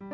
[0.00, 0.12] Hi,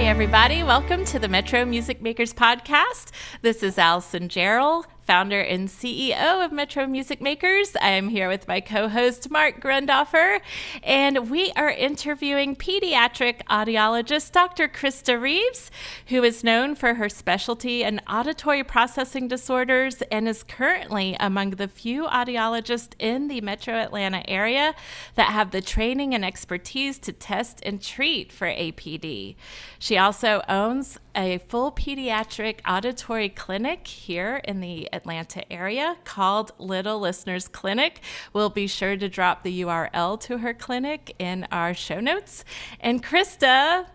[0.00, 0.64] everybody.
[0.64, 3.12] Welcome to the Metro Music Makers Podcast.
[3.42, 7.76] This is Allison Gerald, founder and CEO of Metro Music Makers.
[7.80, 10.40] I am here with my co host, Mark Grundoffer,
[10.82, 14.66] and we are interviewing pediatric audiologist Dr.
[14.66, 15.70] Krista Reeves,
[16.08, 21.68] who is known for her specialty in auditory processing disorders and is currently among the
[21.68, 24.74] few audiologists in the metro Atlanta area
[25.14, 29.36] that have the training and expertise to test and treat for APD.
[29.78, 37.00] She also owns a full pediatric auditory clinic here in the Atlanta area called Little
[37.00, 38.00] Listeners Clinic.
[38.34, 42.44] We'll be sure to drop the URL to her clinic in our show notes.
[42.78, 43.86] And Krista,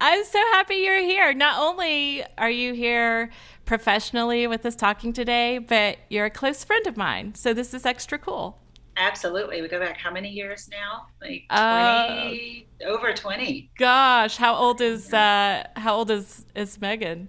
[0.00, 1.34] I'm so happy you're here.
[1.34, 3.30] Not only are you here
[3.66, 7.34] professionally with us talking today, but you're a close friend of mine.
[7.34, 8.61] So this is extra cool.
[9.02, 9.62] Absolutely.
[9.62, 11.06] We go back how many years now?
[11.20, 13.70] Like 20 uh, over 20.
[13.76, 17.28] Gosh, how old is uh how old is is Megan?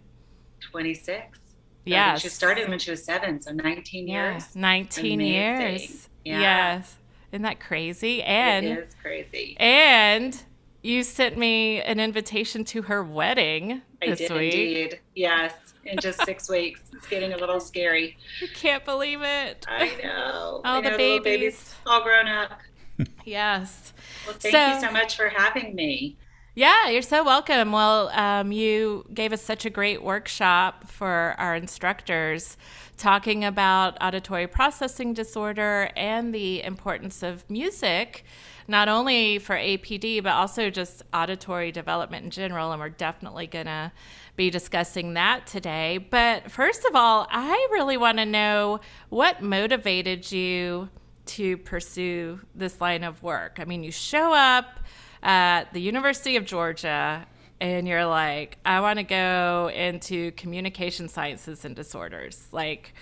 [0.71, 1.39] 26.
[1.85, 2.15] Yeah.
[2.17, 4.55] She started when she was 7, so 19 yeah, years.
[4.55, 5.27] 19 Amazing.
[5.27, 6.09] years.
[6.23, 6.39] Yeah.
[6.39, 6.97] Yes.
[7.31, 8.21] Isn't that crazy?
[8.23, 9.57] And it is crazy.
[9.59, 10.39] And
[10.83, 14.53] you sent me an invitation to her wedding I this did week.
[14.53, 14.99] Indeed.
[15.15, 15.53] Yes
[15.85, 16.81] in just six weeks.
[16.93, 18.17] It's getting a little scary.
[18.41, 19.65] I can't believe it.
[19.67, 20.61] I know.
[20.65, 21.23] All I the know, babies.
[21.23, 21.75] babies.
[21.85, 22.59] all grown up.
[23.25, 23.93] yes.
[24.25, 26.17] Well, thank so, you so much for having me.
[26.55, 27.71] Yeah, you're so welcome.
[27.71, 32.57] Well, um, you gave us such a great workshop for our instructors
[32.95, 38.23] talking about auditory processing disorder and the importance of music,
[38.67, 42.71] not only for APD, but also just auditory development in general.
[42.71, 43.91] And we're definitely going to
[44.35, 45.97] be discussing that today.
[45.97, 50.89] But first of all, I really want to know what motivated you
[51.25, 53.57] to pursue this line of work.
[53.59, 54.79] I mean, you show up
[55.21, 57.25] at the University of Georgia
[57.61, 62.47] and you're like, I want to go into communication sciences and disorders.
[62.51, 62.93] Like,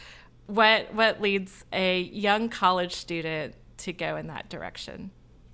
[0.48, 5.12] what what leads a young college student to go in that direction?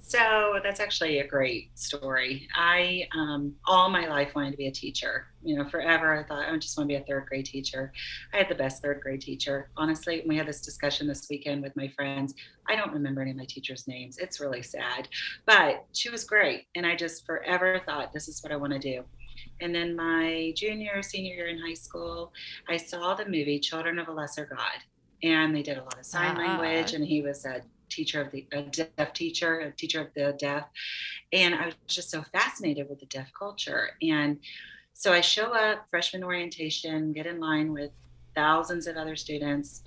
[0.08, 2.48] So that's actually a great story.
[2.56, 5.28] I um, all my life wanted to be a teacher.
[5.44, 7.92] You know, forever I thought I just want to be a third grade teacher.
[8.34, 9.70] I had the best third grade teacher.
[9.76, 12.36] Honestly, and we had this discussion this weekend with my friends.
[12.70, 14.18] I don't remember any of my teachers' names.
[14.18, 15.10] It's really sad,
[15.46, 18.80] but she was great, and I just forever thought this is what I want to
[18.80, 19.04] do.
[19.60, 22.32] And then my junior, senior year in high school,
[22.70, 24.80] I saw the movie Children of a Lesser God,
[25.22, 28.32] and they did a lot of sign uh language, and he was a teacher of
[28.32, 30.66] the a deaf teacher, a teacher of the deaf,
[31.32, 33.92] and I was just so fascinated with the deaf culture.
[34.02, 34.40] And
[34.94, 37.92] so I show up freshman orientation, get in line with
[38.36, 39.84] thousands of other students,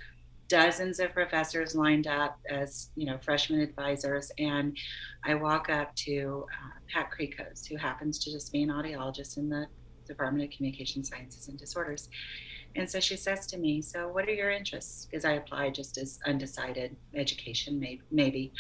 [0.49, 4.77] dozens of professors lined up as you know freshman advisors, and
[5.25, 9.49] I walk up to uh, Pat Krekos, who happens to just be an audiologist in
[9.49, 9.67] the
[10.11, 12.09] Department of Communication Sciences and Disorders.
[12.77, 15.07] And so she says to me, So, what are your interests?
[15.07, 18.53] Because I applied just as undecided education, maybe, maybe.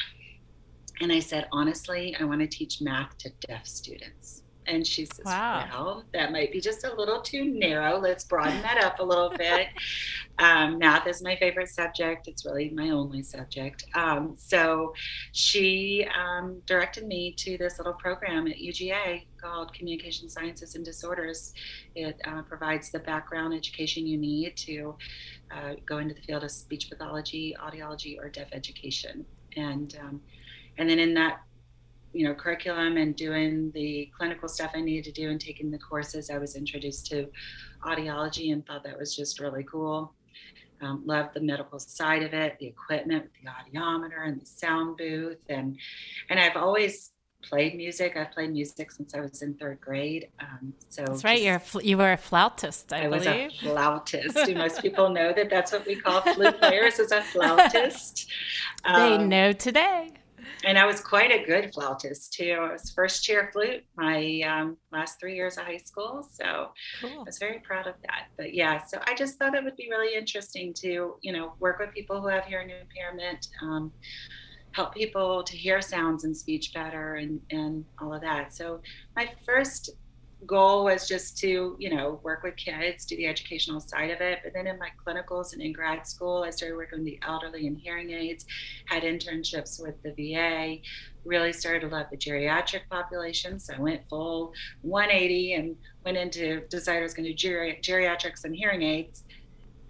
[1.01, 4.43] And I said, Honestly, I want to teach math to deaf students.
[4.71, 5.69] And she says, wow.
[5.73, 7.99] Well, that might be just a little too narrow.
[7.99, 9.69] Let's broaden that up a little bit.
[10.39, 12.27] Um, math is my favorite subject.
[12.27, 13.85] It's really my only subject.
[13.95, 14.95] Um, so
[15.33, 21.53] she um, directed me to this little program at UGA called Communication Sciences and Disorders.
[21.95, 24.97] It uh, provides the background education you need to
[25.51, 29.27] uh, go into the field of speech pathology, audiology, or deaf education.
[29.59, 30.23] And um,
[30.79, 31.43] and then in that
[32.13, 35.79] you know curriculum and doing the clinical stuff I needed to do and taking the
[35.79, 37.29] courses, I was introduced to
[37.85, 40.15] audiology and thought that was just really cool.
[40.83, 44.97] Um, loved the medical side of it, the equipment with the audiometer and the sound
[44.97, 45.79] booth, and
[46.31, 47.11] and I've always
[47.43, 48.17] played music.
[48.17, 50.29] I've played music since I was in third grade.
[50.41, 51.43] Um, so that's right.
[51.43, 53.13] Just, you're you were a flautist, I, I believe.
[53.13, 54.47] was a flautist.
[54.47, 58.31] Do most people know that that's what we call flute players as a flautist?
[58.85, 60.11] they um, know today
[60.65, 62.57] and I was quite a good flautist too.
[62.61, 66.71] I was first chair flute my um, last three years of high school, so
[67.01, 67.21] cool.
[67.21, 68.27] I was very proud of that.
[68.37, 71.79] But yeah, so I just thought it would be really interesting to you know work
[71.79, 73.93] with people who have hearing impairment, um,
[74.73, 78.55] help people to hear sounds and speech better, and and all of that.
[78.55, 78.81] So
[79.17, 79.91] my first
[80.47, 84.41] goal was just to you know work with kids do the educational side of it.
[84.43, 87.67] But then in my clinicals and in grad school i started working with the elderly
[87.67, 88.47] and hearing aids
[88.87, 90.77] had internships with the va
[91.25, 93.59] really started to love the geriatric population.
[93.59, 94.53] So i went full
[94.83, 99.25] 180 and went into decided i was going to do geri- geriatrics and hearing aids.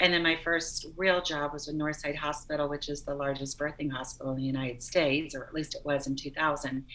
[0.00, 3.92] And then my first real job was with Northside Hospital, which is the largest birthing
[3.92, 6.86] hospital in the United States, or at least it was in 2000.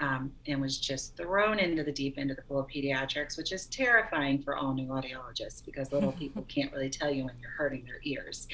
[0.00, 3.52] Um, and was just thrown into the deep end of the pool of pediatrics, which
[3.52, 7.50] is terrifying for all new audiologists because little people can't really tell you when you're
[7.50, 8.48] hurting their ears.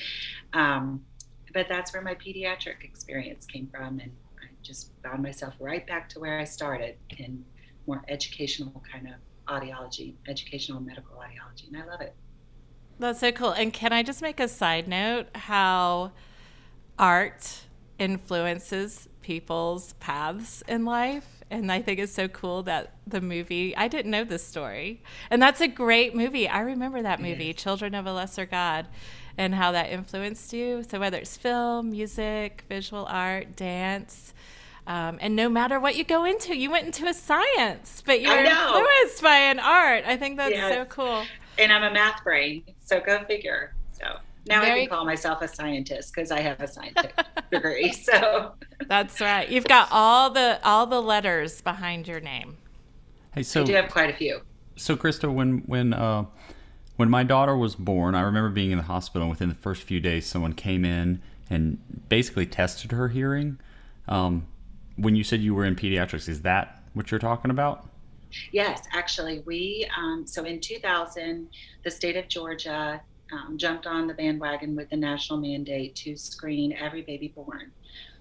[0.53, 1.05] Um,
[1.55, 4.11] but that's where my pediatric experience came from, and
[4.43, 7.45] I just found myself right back to where I started in
[7.87, 9.15] more educational kind of
[9.49, 12.15] audiology, educational medical audiology, and I love it.
[12.99, 13.53] That's so cool.
[13.53, 16.13] And can I just make a side note how
[16.99, 17.63] art
[17.99, 21.45] influences people's paths in life?
[21.51, 25.03] And I think it's so cool that the movie, I didn't know this story.
[25.31, 26.49] And that's a great movie.
[26.49, 27.63] I remember that movie, yes.
[27.63, 28.87] Children of a Lesser God,
[29.37, 30.83] and how that influenced you.
[30.83, 34.33] So whether it's film, music, visual art, dance,
[34.87, 38.39] um, and no matter what you go into, you went into a science, but you're
[38.39, 40.05] influenced by an art.
[40.07, 40.73] I think that's yes.
[40.73, 41.25] so cool.
[41.59, 43.75] And I'm a math brain, so go figure.
[44.49, 47.15] So now Very I can call myself a scientist because I have a scientific
[47.51, 47.93] degree.
[47.93, 48.53] So
[48.87, 49.49] that's right.
[49.49, 52.57] You've got all the all the letters behind your name.
[53.35, 54.41] Hey, so I do have quite a few.
[54.77, 56.25] So Krista, when when uh,
[56.97, 59.23] when my daughter was born, I remember being in the hospital.
[59.23, 61.79] and Within the first few days, someone came in and
[62.09, 63.59] basically tested her hearing.
[64.07, 64.47] Um,
[64.97, 67.87] when you said you were in pediatrics, is that what you're talking about?
[68.53, 71.49] Yes, actually, we um, so in 2000,
[71.85, 73.01] the state of Georgia
[73.33, 77.73] um, jumped on the bandwagon with the national mandate to screen every baby born.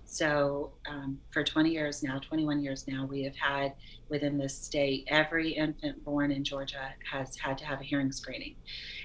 [0.06, 3.74] So um, for 20 years now, 21 years now, we have had
[4.09, 8.56] within this state every infant born in Georgia has had to have a hearing screening,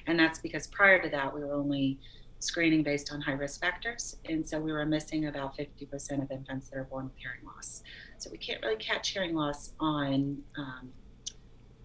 [0.06, 1.99] and that's because prior to that we were only
[2.43, 4.16] screening based on high risk factors.
[4.25, 7.82] And so we were missing about 50% of infants that are born with hearing loss.
[8.19, 10.90] So we can't really catch hearing loss on, um,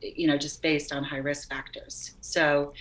[0.02, 2.16] you know, just based on high risk factors.
[2.22, 2.74] So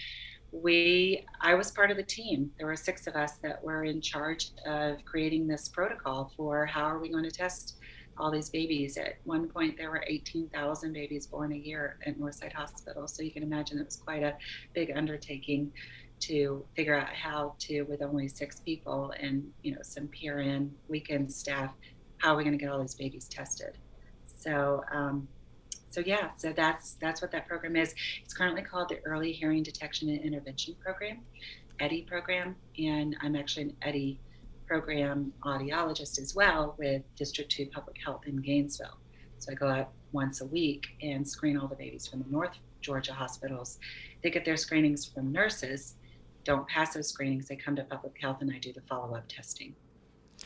[0.63, 2.51] we, I was part of the team.
[2.59, 6.85] There were six of us that were in charge of creating this protocol for how
[6.85, 7.77] are we going to test
[8.19, 8.97] all these babies.
[8.97, 13.07] At one point, there were 18,000 babies born a year at Northside Hospital.
[13.07, 14.35] So you can imagine it was quite a
[14.75, 15.73] big undertaking
[16.19, 21.31] to figure out how to, with only six people and you know some PRN weekend
[21.31, 21.73] staff,
[22.19, 23.77] how are we going to get all these babies tested?
[24.25, 25.29] So, um,
[25.97, 27.95] so yeah, so that's that's what that program is.
[28.23, 31.21] It's currently called the Early Hearing Detection and Intervention Program,
[31.81, 34.19] EHDI program, and I'm actually an EHDI
[34.67, 38.99] program audiologist as well with District 2 Public Health in Gainesville.
[39.39, 42.59] So I go out once a week and screen all the babies from the North
[42.83, 43.79] Georgia hospitals.
[44.23, 45.95] They get their screenings from nurses
[46.45, 49.25] don't pass those screenings, they come to public health and I do the follow up
[49.29, 49.75] testing.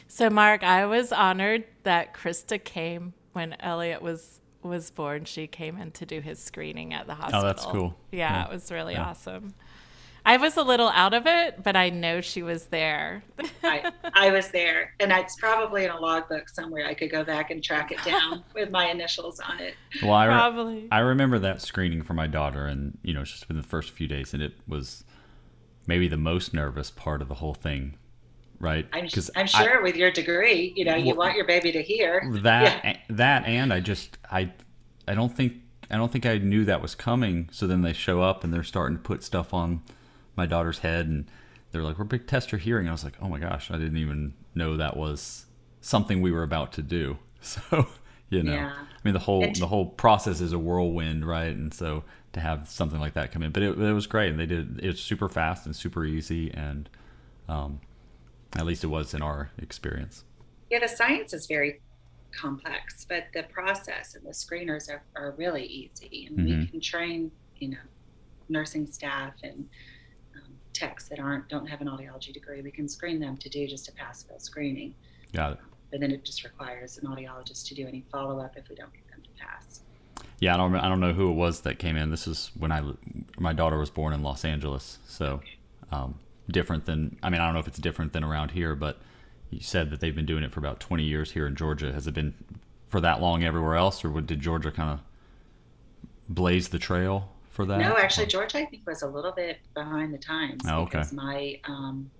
[0.08, 5.24] So, Mark, I was honored that Krista came when Elliot was was born.
[5.24, 7.40] She came in to do his screening at the hospital.
[7.40, 7.96] Oh, that's cool.
[8.10, 8.44] Yeah, yeah.
[8.44, 9.06] it was really yeah.
[9.06, 9.54] awesome.
[10.24, 13.22] I was a little out of it, but I know she was there.
[13.62, 16.86] I, I was there, and it's probably in a logbook somewhere.
[16.86, 19.74] I could go back and track it down with my initials on it.
[20.02, 20.88] Well, I re- probably.
[20.92, 23.90] I remember that screening for my daughter, and you know, it's just been the first
[23.92, 25.04] few days, and it was
[25.86, 27.96] maybe the most nervous part of the whole thing
[28.60, 31.82] right i'm, I'm sure I, with your degree you know you want your baby to
[31.82, 32.96] hear that yeah.
[33.08, 34.52] that and i just i
[35.08, 35.54] i don't think
[35.90, 38.62] i don't think i knew that was coming so then they show up and they're
[38.62, 39.82] starting to put stuff on
[40.36, 41.30] my daughter's head and
[41.72, 44.34] they're like we're big tester hearing i was like oh my gosh i didn't even
[44.54, 45.46] know that was
[45.80, 47.88] something we were about to do so
[48.28, 48.72] you know yeah.
[48.74, 52.68] i mean the whole the whole process is a whirlwind right and so to have
[52.68, 53.50] something like that come in.
[53.50, 54.80] But it, it was great, and they did.
[54.82, 56.88] It was super fast and super easy, and
[57.48, 57.80] um,
[58.56, 60.24] at least it was in our experience.
[60.70, 61.80] Yeah, the science is very
[62.32, 66.60] complex, but the process and the screeners are, are really easy, and mm-hmm.
[66.60, 67.78] we can train, you know,
[68.48, 69.68] nursing staff and
[70.36, 72.62] um, techs that aren't don't have an audiology degree.
[72.62, 74.94] We can screen them to do just a pass fail screening.
[75.32, 75.58] Got it.
[75.90, 78.92] But then it just requires an audiologist to do any follow up if we don't
[78.92, 79.80] get them to pass.
[80.38, 82.10] Yeah, I don't I don't know who it was that came in.
[82.10, 82.82] This is when I
[83.38, 85.40] my daughter was born in Los Angeles, so
[85.90, 86.18] um,
[86.50, 88.98] different than I mean I don't know if it's different than around here, but
[89.50, 91.92] you said that they've been doing it for about 20 years here in Georgia.
[91.92, 92.34] Has it been
[92.88, 95.00] for that long everywhere else, or did Georgia kind of
[96.28, 97.78] blaze the trail for that?
[97.78, 100.62] No, actually, Georgia I think was a little bit behind the times.
[100.66, 100.98] Oh, okay.
[100.98, 102.10] Because my um,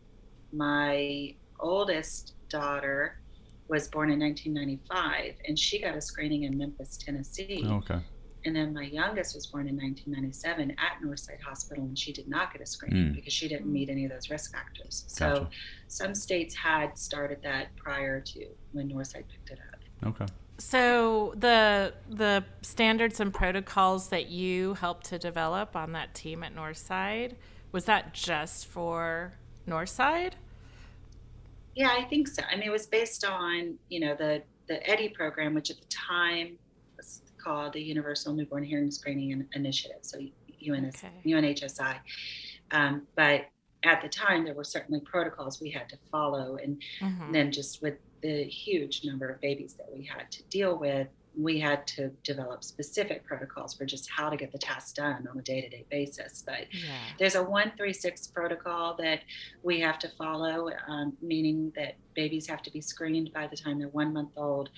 [0.53, 3.21] my oldest daughter
[3.69, 7.65] was born in 1995, and she got a screening in Memphis, Tennessee.
[7.65, 8.01] Okay.
[8.45, 12.53] And then my youngest was born in 1997 at Northside Hospital, and she did not
[12.53, 13.15] get a screening mm.
[13.15, 15.05] because she didn't meet any of those risk factors.
[15.09, 15.49] So gotcha.
[15.89, 19.81] some states had started that prior to when Northside picked it up.
[20.09, 20.27] Okay.
[20.61, 26.55] So the the standards and protocols that you helped to develop on that team at
[26.55, 27.37] Northside,
[27.73, 29.33] Was that just for
[29.67, 30.33] Northside?
[31.75, 32.43] Yeah, I think so.
[32.51, 35.87] I mean, it was based on you know the the EHDI program, which at the
[35.87, 36.70] time was
[37.43, 41.11] called the Universal Newborn Hearing Screening Initiative, so UNS, okay.
[41.27, 41.99] UNHSI.
[42.71, 43.47] Um, but
[43.85, 47.33] at the time, there were certainly protocols we had to follow, and mm-hmm.
[47.33, 51.61] then just with the huge number of babies that we had to deal with, we
[51.61, 55.43] had to develop specific protocols for just how to get the task done on a
[55.43, 56.93] day-to-day basis but yeah.
[57.19, 59.21] there's a 136 protocol that
[59.63, 63.79] we have to follow um, meaning that babies have to be screened by the time
[63.79, 64.71] they're one month old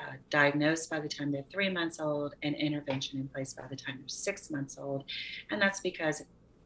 [0.00, 3.76] uh, diagnosed by the time they're three months old and intervention in place by the
[3.76, 5.04] time they're six months old
[5.50, 6.22] and that's because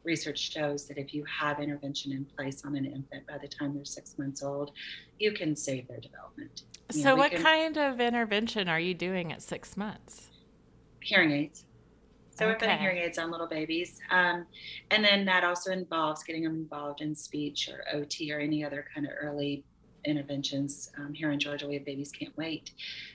[0.07, 3.75] research shows that if you have intervention in place on an infant by the time
[3.75, 4.71] they're six months old,
[5.19, 6.63] you can save their development.
[6.93, 10.29] You so, know, what can, kind of intervention are you doing at six months?
[11.01, 11.65] Hearing aids.
[12.31, 12.53] So, okay.
[12.53, 13.99] we're putting hearing aids on little babies.
[14.09, 14.45] Um,
[14.91, 18.85] and then that also involves getting them involved in speech or OT or any other
[18.93, 19.65] kind of early
[20.05, 20.91] interventions.
[20.97, 22.71] Um, here in Georgia, we have Babies Can't Wait,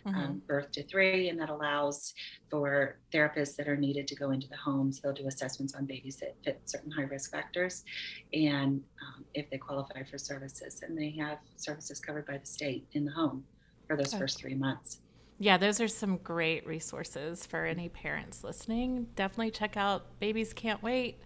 [0.06, 0.24] um, mm-hmm.
[0.24, 2.14] um, birth to three, and that allows
[2.50, 5.00] for therapists that are needed to go into the homes.
[5.00, 7.84] They'll do assessments on babies that fit certain high risk factors,
[8.32, 12.86] and um, if they qualify for services, and they have services covered by the state
[12.92, 13.44] in the home
[13.86, 14.18] for those okay.
[14.18, 14.98] first three months.
[15.38, 19.08] Yeah, those are some great resources for any parents listening.
[19.16, 21.20] Definitely check out Babies Can't Wait.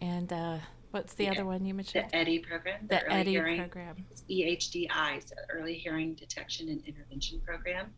[0.00, 0.58] And uh,
[0.94, 2.08] What's the, the other one you mentioned?
[2.12, 2.78] The EDDI program.
[2.82, 3.96] The, the EDDI hearing, program.
[4.12, 7.92] It's EHDI, so Early Hearing Detection and Intervention Program,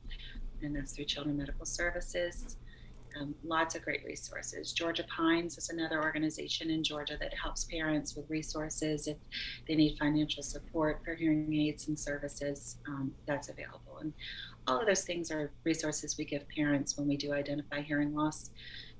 [0.63, 2.57] and that's through Children Medical Services.
[3.21, 4.73] Um, lots of great resources.
[4.73, 9.19] Georgia Pines is another organization in Georgia that helps parents with resources if
[9.69, 12.79] they need financial support for hearing aids and services.
[12.89, 14.15] Um, that's available, and
[14.67, 18.53] all of those things are resources we give parents when we do identify hearing loss.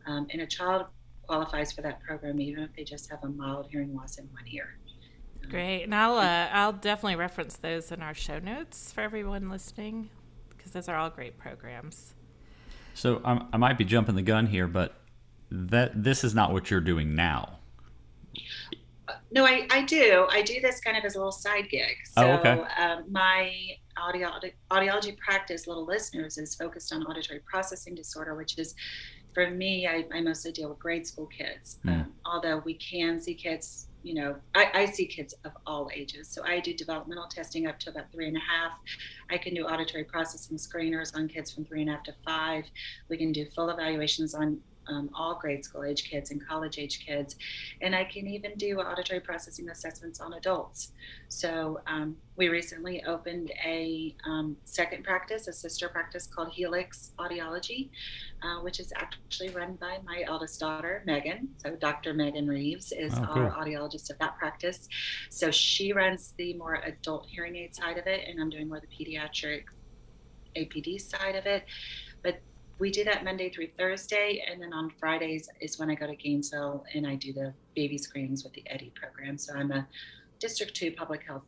[0.07, 0.87] Um, and a child
[1.27, 4.45] qualifies for that program, even if they just have a mild hearing loss in one
[4.49, 4.79] ear.
[5.49, 10.11] Great, and I'll uh, I'll definitely reference those in our show notes for everyone listening
[10.49, 12.15] because those are all great programs.
[12.95, 14.95] So um, I might be jumping the gun here, but
[15.51, 17.59] that this is not what you're doing now.
[19.31, 20.27] no, I, I do.
[20.31, 21.97] I do this kind of as a little side gig.
[22.17, 22.63] Oh, so oh, okay.
[22.83, 23.53] um, my
[23.97, 24.31] audio,
[24.71, 28.75] audiology practice, little listeners, is focused on auditory processing disorder, which is
[29.37, 31.77] for me, I, I mostly deal with grade school kids.
[31.85, 31.91] Mm.
[31.91, 36.27] Um, although we can see kids, you know, I, I, see kids of all ages.
[36.27, 38.79] So I do developmental testing up to about three and a half.
[39.29, 42.65] I can do auditory processing screeners on kids from three and a half to five.
[43.11, 47.05] We can do full evaluations on um, all grade school age kids and college age
[47.05, 47.37] kids.
[47.81, 50.93] And I can even do auditory processing assessments on adults.
[51.29, 57.89] So um, we recently opened a um, second practice, a sister practice called Helix Audiology,
[58.43, 61.49] uh, which is actually run by my eldest daughter, Megan.
[61.59, 62.15] So Dr.
[62.15, 63.43] Megan Reeves is oh, cool.
[63.43, 64.89] our audiologist of that practice.
[65.31, 68.81] So she runs the more adult hearing aid side of it, and I'm doing more
[68.81, 69.65] the pediatric
[70.57, 71.65] APD side of it.
[72.79, 76.15] We do that Monday through Thursday, and then on Fridays is when I go to
[76.15, 79.39] Gainesville and I do the baby screenings with the EHDI program.
[79.39, 79.87] So I'm a
[80.39, 81.45] District 2 public health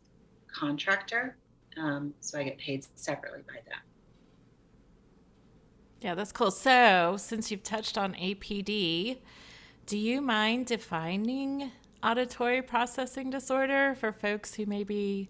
[0.51, 1.37] contractor,
[1.77, 3.83] um, so I get paid separately by that.
[6.01, 6.51] Yeah, that's cool.
[6.51, 9.19] So, since you've touched on APD,
[9.85, 15.29] do you mind defining auditory processing disorder for folks who maybe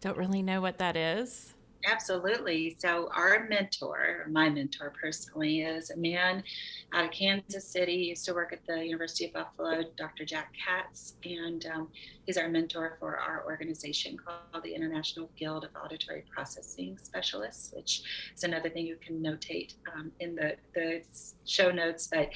[0.00, 1.54] don't really know what that is?
[1.86, 2.76] Absolutely.
[2.78, 6.42] So, our mentor, my mentor personally, is a man
[6.92, 10.26] out of Kansas City, used to work at the University of Buffalo, Dr.
[10.26, 11.88] Jack Katz, and um,
[12.26, 18.02] he's our mentor for our organization called the International Guild of Auditory Processing Specialists, which
[18.36, 21.02] is another thing you can notate um, in the, the
[21.46, 22.08] show notes.
[22.12, 22.28] But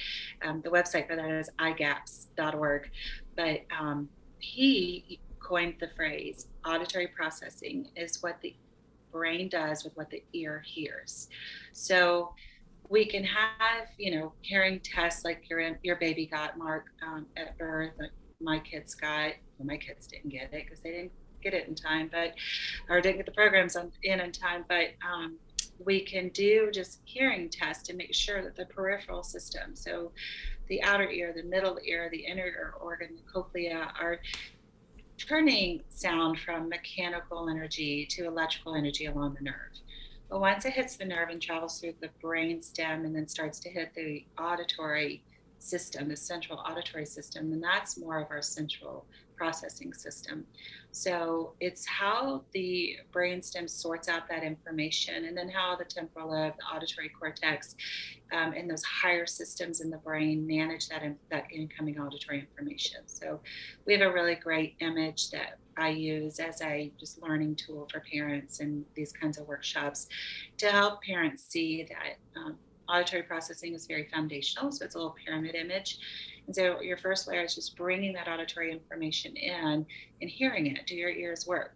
[0.43, 2.89] um, the website for that is igaps.org.
[3.35, 4.09] But um,
[4.39, 8.55] he coined the phrase auditory processing is what the
[9.15, 11.29] brain does with what the ear hears.
[11.71, 12.33] So
[12.89, 17.57] we can have, you know, hearing tests like your your baby got, Mark, um, at
[17.57, 17.93] birth.
[18.41, 19.31] My kids got.
[19.57, 22.33] Well, my kids didn't get it because they didn't get it in time, but
[22.89, 24.65] or didn't get the programs on, in in time.
[24.67, 25.37] But um,
[25.79, 30.11] we can do just hearing tests to make sure that the peripheral system, so
[30.67, 34.19] the outer ear, the middle ear, the inner ear organ, the cochlea, are
[35.17, 39.79] turning sound from mechanical energy to electrical energy along the nerve.
[40.29, 43.59] But once it hits the nerve and travels through the brain stem and then starts
[43.61, 45.23] to hit the auditory
[45.59, 49.05] system, the central auditory system, then that's more of our central
[49.37, 50.45] processing system.
[50.91, 56.53] So it's how the brainstem sorts out that information, and then how the temporal lobe,
[56.57, 57.75] the auditory cortex,
[58.31, 63.01] um, and those higher systems in the brain manage that in, that incoming auditory information.
[63.07, 63.41] So
[63.85, 68.01] we have a really great image that I use as a just learning tool for
[68.11, 70.07] parents and these kinds of workshops
[70.57, 72.55] to help parents see that um,
[72.89, 74.71] auditory processing is very foundational.
[74.71, 75.99] So it's a little pyramid image.
[76.47, 79.85] And so your first layer is just bringing that auditory information in
[80.21, 80.85] and hearing it.
[80.85, 81.75] Do your ears work?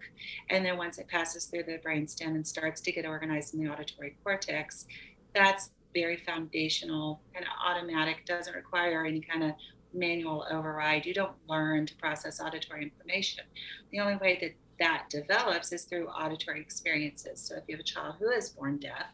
[0.50, 3.72] And then once it passes through the brainstem and starts to get organized in the
[3.72, 4.86] auditory cortex,
[5.34, 9.52] that's very foundational and automatic, doesn't require any kind of
[9.94, 11.06] manual override.
[11.06, 13.44] You don't learn to process auditory information.
[13.92, 17.42] The only way that that develops is through auditory experiences.
[17.42, 19.08] So if you have a child who is born deaf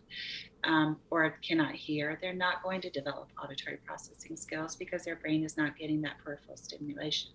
[0.65, 5.43] um, or cannot hear, they're not going to develop auditory processing skills because their brain
[5.43, 7.31] is not getting that peripheral stimulation.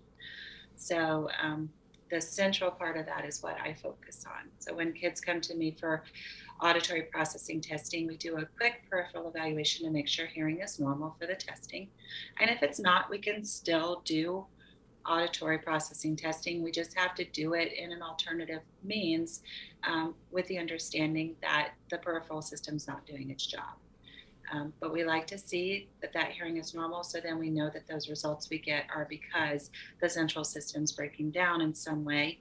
[0.75, 1.69] So um,
[2.09, 4.49] the central part of that is what I focus on.
[4.59, 6.03] So when kids come to me for
[6.61, 11.15] auditory processing testing, we do a quick peripheral evaluation to make sure hearing is normal
[11.19, 11.87] for the testing.
[12.39, 14.45] And if it's not, we can still do
[15.07, 16.61] auditory processing testing.
[16.63, 19.41] We just have to do it in an alternative means
[19.83, 23.75] um, with the understanding that the peripheral system's not doing its job.
[24.53, 27.69] Um, but we like to see that that hearing is normal so then we know
[27.69, 32.39] that those results we get are because the central system's breaking down in some way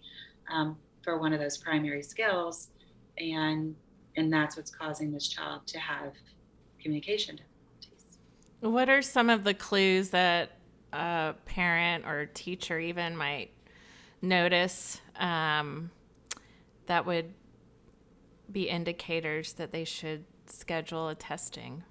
[0.52, 2.70] um, for one of those primary skills
[3.18, 3.76] and
[4.16, 6.12] and that's what's causing this child to have
[6.82, 8.18] communication difficulties.
[8.60, 10.59] What are some of the clues that
[10.92, 13.50] a parent or teacher even might
[14.22, 15.90] notice um,
[16.86, 17.32] that would
[18.50, 21.84] be indicators that they should schedule a testing?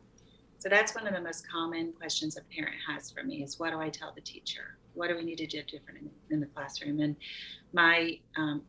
[0.58, 3.72] So that's one of the most common questions a parent has for me is what
[3.72, 4.78] do I tell the teacher?
[4.94, 7.00] What do we need to do different in, in the classroom?
[7.00, 7.16] And
[7.72, 8.64] my, um,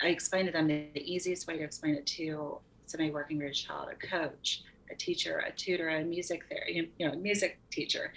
[0.00, 3.54] I explain to them the, easiest way to explain it to somebody working with a
[3.54, 4.62] child, a coach,
[4.92, 8.12] a teacher, a tutor, a music therapy, you know, music teacher.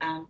[0.00, 0.28] Um,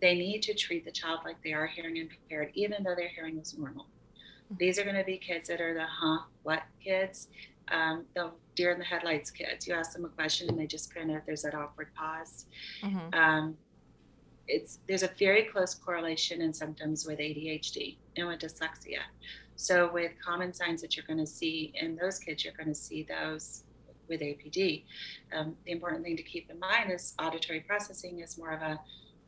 [0.00, 3.38] they need to treat the child like they are hearing impaired, even though their hearing
[3.38, 3.84] is normal.
[3.84, 4.54] Mm-hmm.
[4.58, 7.28] These are going to be kids that are the huh, what kids,
[7.68, 9.66] um, the deer in the headlights kids.
[9.66, 12.46] You ask them a question and they just kind of, there's that awkward pause.
[12.82, 13.18] Mm-hmm.
[13.18, 13.56] Um,
[14.48, 19.00] it's there's a very close correlation in symptoms with ADHD and with dyslexia.
[19.56, 22.74] So with common signs that you're going to see in those kids, you're going to
[22.74, 23.64] see those
[24.08, 24.84] with APD.
[25.34, 28.78] Um, the important thing to keep in mind is auditory processing is more of a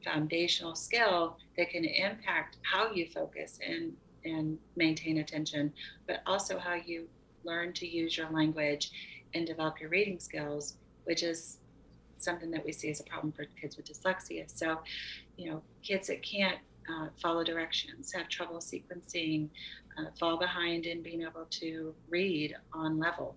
[0.05, 3.93] foundational skill that can impact how you focus and
[4.25, 5.73] and maintain attention,
[6.07, 7.09] but also how you
[7.45, 8.91] learn to use your language
[9.35, 11.59] and develop your reading skills, which is
[12.19, 14.45] something that we see as a problem for kids with dyslexia.
[14.53, 14.81] So,
[15.37, 16.59] you know, kids that can't
[16.89, 19.49] uh, follow directions, have trouble sequencing,
[19.99, 23.37] uh, fall behind in being able to read on level.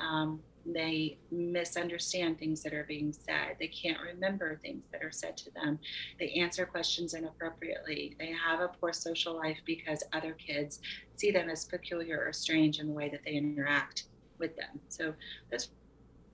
[0.00, 3.56] Um, they misunderstand things that are being said.
[3.58, 5.78] They can't remember things that are said to them.
[6.18, 8.16] They answer questions inappropriately.
[8.18, 10.80] They have a poor social life because other kids
[11.14, 14.04] see them as peculiar or strange in the way that they interact
[14.38, 14.80] with them.
[14.88, 15.14] So
[15.50, 15.70] those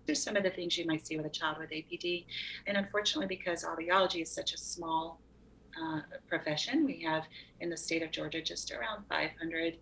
[0.08, 2.26] are some of the things you might see with a child with APD.
[2.66, 5.20] And unfortunately, because audiology is such a small
[5.80, 6.84] uh, profession.
[6.84, 7.24] We have
[7.60, 9.76] in the state of Georgia just around 500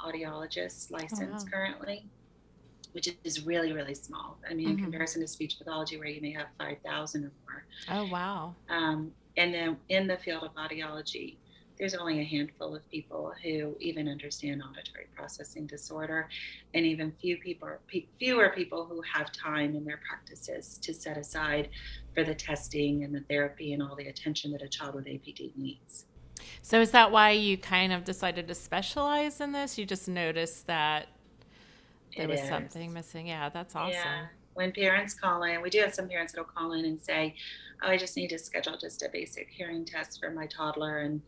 [0.00, 1.52] audiologists licensed oh, wow.
[1.52, 2.06] currently,
[2.94, 4.38] which is really, really small.
[4.48, 4.78] I mean, mm-hmm.
[4.78, 7.64] in comparison to speech pathology, where you may have 5,000 or more.
[7.90, 8.54] Oh, wow.
[8.70, 11.36] Um, and then in the field of audiology,
[11.76, 16.28] there's only a handful of people who even understand auditory processing disorder,
[16.72, 17.68] and even few people,
[18.18, 21.70] fewer people who have time in their practices to set aside
[22.14, 25.50] for the testing and the therapy and all the attention that a child with APD
[25.56, 26.04] needs.
[26.62, 29.76] So, is that why you kind of decided to specialize in this?
[29.76, 31.08] You just noticed that
[32.16, 32.48] there it was is.
[32.48, 33.26] something missing.
[33.26, 33.92] Yeah, that's awesome.
[33.92, 34.26] Yeah.
[34.54, 37.34] When parents call in, we do have some parents that'll call in and say,
[37.82, 41.00] oh, I just need to schedule just a basic hearing test for my toddler.
[41.00, 41.20] And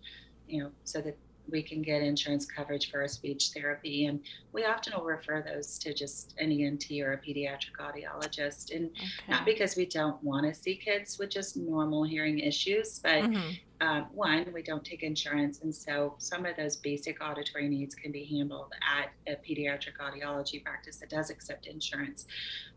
[0.48, 1.16] you know, so that
[1.50, 4.06] we can get insurance coverage for a speech therapy.
[4.06, 4.20] And
[4.52, 8.74] we often will refer those to just an ENT or a pediatric audiologist.
[8.74, 9.08] And okay.
[9.28, 13.86] not because we don't want to see kids with just normal hearing issues, but mm-hmm.
[13.86, 15.62] um, one, we don't take insurance.
[15.62, 20.62] And so some of those basic auditory needs can be handled at a pediatric audiology
[20.62, 22.26] practice that does accept insurance.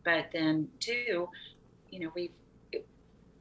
[0.04, 1.30] But then two,
[1.90, 2.32] you know, we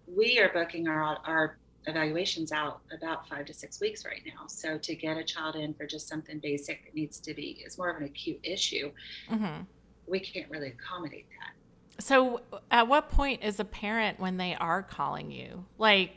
[0.07, 4.47] we are booking our our evaluations out about five to six weeks right now.
[4.47, 7.79] So to get a child in for just something basic that needs to be is
[7.79, 8.91] more of an acute issue.
[9.31, 9.63] Mm-hmm.
[10.07, 12.05] We can't really accommodate that.
[12.05, 15.65] So at what point is a parent when they are calling you?
[15.79, 16.13] Like,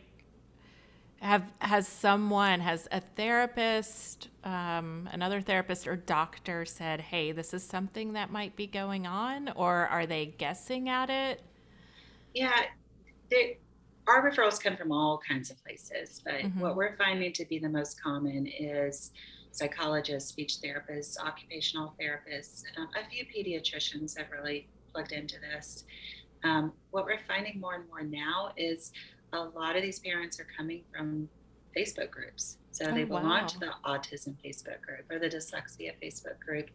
[1.21, 7.63] have has someone has a therapist um, another therapist or doctor said hey this is
[7.63, 11.43] something that might be going on or are they guessing at it
[12.33, 12.63] yeah
[13.29, 13.59] they,
[14.07, 16.55] our referrals come from all kinds of places but Mhm.
[16.57, 19.11] what we're finding to be the most common is
[19.51, 25.83] psychologists speech therapists occupational therapists um, a few pediatricians have really plugged into this
[26.43, 28.91] um, what we're finding more and more now is
[29.33, 31.29] a lot of these parents are coming from
[31.75, 32.57] Facebook groups.
[32.71, 33.45] So Oh, they belong wow.
[33.45, 36.69] to the autism Facebook group or the dyslexia Facebook group.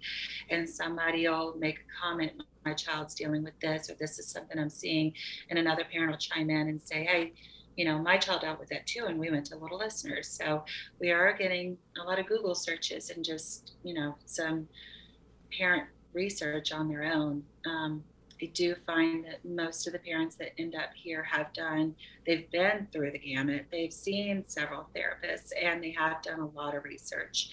[0.50, 2.32] And somebody will make a comment,
[2.64, 5.12] my child's dealing with this, or this is something I'm seeing.
[5.50, 7.32] And another parent will chime in and say, hey,
[7.76, 9.04] you know, my child dealt with that too.
[9.06, 10.28] And we went to Little Listeners.
[10.28, 10.64] So
[10.98, 14.68] we are getting a lot of Google searches and just, you know, some
[15.56, 17.42] parent research on their own.
[17.66, 18.02] Um,
[18.40, 21.94] I do find that most of the parents that end up here have done,
[22.27, 23.66] they've been through the gamut.
[23.70, 27.49] They've seen several therapists and they have done a lot of research.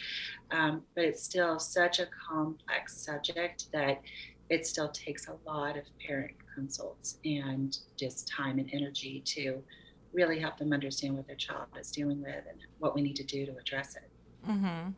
[0.51, 4.01] Um, but it's still such a complex subject that
[4.49, 9.63] it still takes a lot of parent consults and just time and energy to
[10.11, 13.23] really help them understand what their child is dealing with and what we need to
[13.23, 14.09] do to address it.
[14.45, 14.89] hmm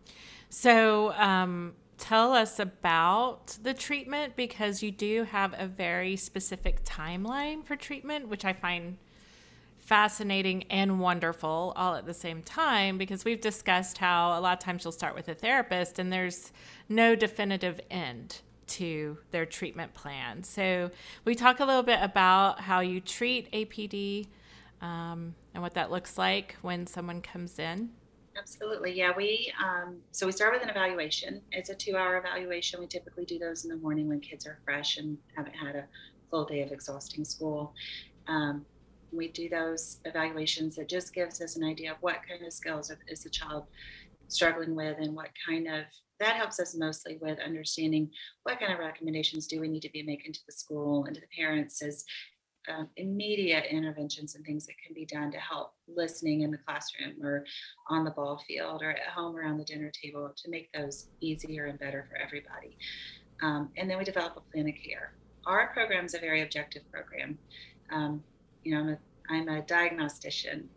[0.49, 7.65] So, um, tell us about the treatment because you do have a very specific timeline
[7.65, 8.97] for treatment, which I find
[9.77, 14.59] fascinating and wonderful all at the same time because we've discussed how a lot of
[14.59, 16.51] times you'll start with a therapist and there's
[16.89, 20.41] no definitive end to their treatment plan.
[20.43, 20.89] So,
[21.23, 24.27] we talk a little bit about how you treat APD
[24.81, 27.91] um, and what that looks like when someone comes in.
[28.37, 28.91] Absolutely.
[28.93, 31.41] Yeah, we um, so we start with an evaluation.
[31.51, 32.79] It's a two-hour evaluation.
[32.81, 35.85] We typically do those in the morning when kids are fresh and haven't had a
[36.29, 37.73] full day of exhausting school.
[38.27, 38.65] Um,
[39.13, 40.77] we do those evaluations.
[40.77, 43.65] It just gives us an idea of what kind of skills is the child
[44.27, 45.85] struggling with, and what kind of
[46.19, 48.09] that helps us mostly with understanding
[48.43, 51.21] what kind of recommendations do we need to be making to the school and to
[51.21, 52.05] the parents as
[52.73, 57.13] um, immediate interventions and things that can be done to help listening in the classroom
[57.23, 57.45] or
[57.89, 61.65] on the ball field or at home around the dinner table to make those easier
[61.65, 62.77] and better for everybody.
[63.41, 65.13] Um, and then we develop a plan of care.
[65.45, 67.37] Our program is a very objective program.
[67.91, 68.23] Um,
[68.63, 68.97] you know, I'm a,
[69.29, 70.69] I'm a diagnostician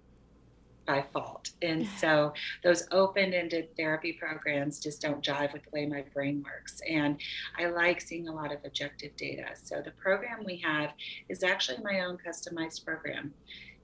[0.89, 1.51] by fault.
[1.61, 2.33] And so
[2.65, 6.81] those open ended therapy programs just don't jive with the way my brain works.
[6.89, 7.21] And
[7.59, 9.51] I like seeing a lot of objective data.
[9.55, 10.91] So the program we have
[11.29, 13.35] is actually my own customized program.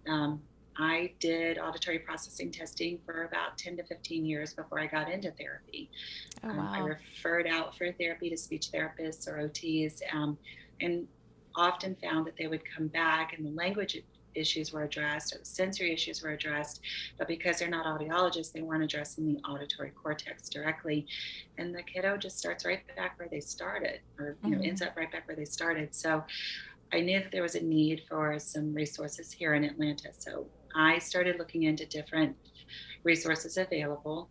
[0.09, 0.41] Um,
[0.77, 5.31] I did auditory processing testing for about 10 to 15 years before I got into
[5.33, 5.91] therapy.
[6.43, 10.37] Oh, Um, I referred out for therapy to speech therapists or OTs um,
[10.81, 11.07] and
[11.55, 13.97] often found that they would come back and the language
[14.35, 16.81] issues were addressed or the sensory issues were addressed.
[17.19, 21.07] But because they're not audiologists, they weren't addressing the auditory cortex directly.
[21.59, 24.69] And the kiddo just starts right back where they started or you know, Mhm.
[24.69, 25.95] ends up right back where they started.
[25.95, 26.25] So
[26.93, 30.13] I knew that there was a need for some resources here in Atlanta.
[30.13, 32.37] So I started looking into different
[33.05, 34.31] resources available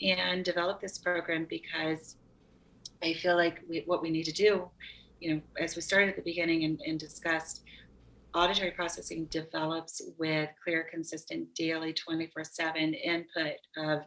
[0.00, 2.16] and developed this program because
[3.02, 4.70] I feel like we, what we need to do,
[5.20, 7.62] you know, as we started at the beginning and, and discussed,
[8.34, 14.00] auditory processing develops with clear, consistent, daily, 24 7 input of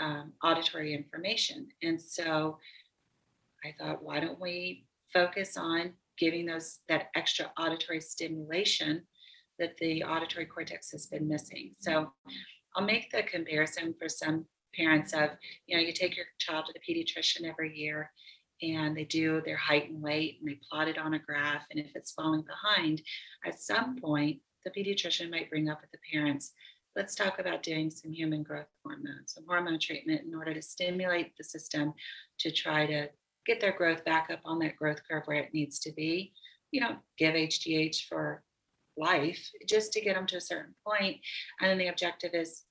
[0.00, 1.68] um, auditory information.
[1.82, 2.58] And so
[3.64, 9.02] I thought, why don't we focus on giving those that extra auditory stimulation
[9.58, 11.72] that the auditory cortex has been missing?
[11.78, 12.12] So
[12.74, 15.30] I'll make the comparison for some parents of,
[15.66, 18.10] you know, you take your child to the pediatrician every year
[18.62, 21.64] and they do their height and weight and they plot it on a graph.
[21.70, 23.02] And if it's falling behind,
[23.44, 26.52] at some point, the pediatrician might bring up with the parents,
[26.94, 31.36] let's talk about doing some human growth hormone, some hormone treatment in order to stimulate
[31.36, 31.92] the system
[32.38, 33.08] to try to
[33.46, 36.32] get their growth back up on that growth curve where it needs to be.
[36.70, 38.42] You don't give HGH for
[38.96, 41.18] life, just to get them to a certain point.
[41.60, 42.62] And then the objective is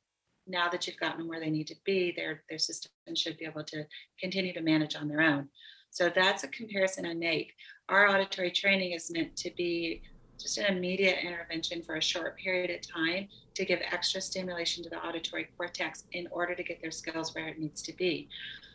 [0.47, 3.45] now that you've gotten them where they need to be, their their system should be
[3.45, 3.85] able to
[4.19, 5.49] continue to manage on their own.
[5.91, 7.53] So that's a comparison I make.
[7.89, 10.01] Our auditory training is meant to be
[10.39, 14.89] just an immediate intervention for a short period of time to give extra stimulation to
[14.89, 18.29] the auditory cortex in order to get their skills where it needs to be.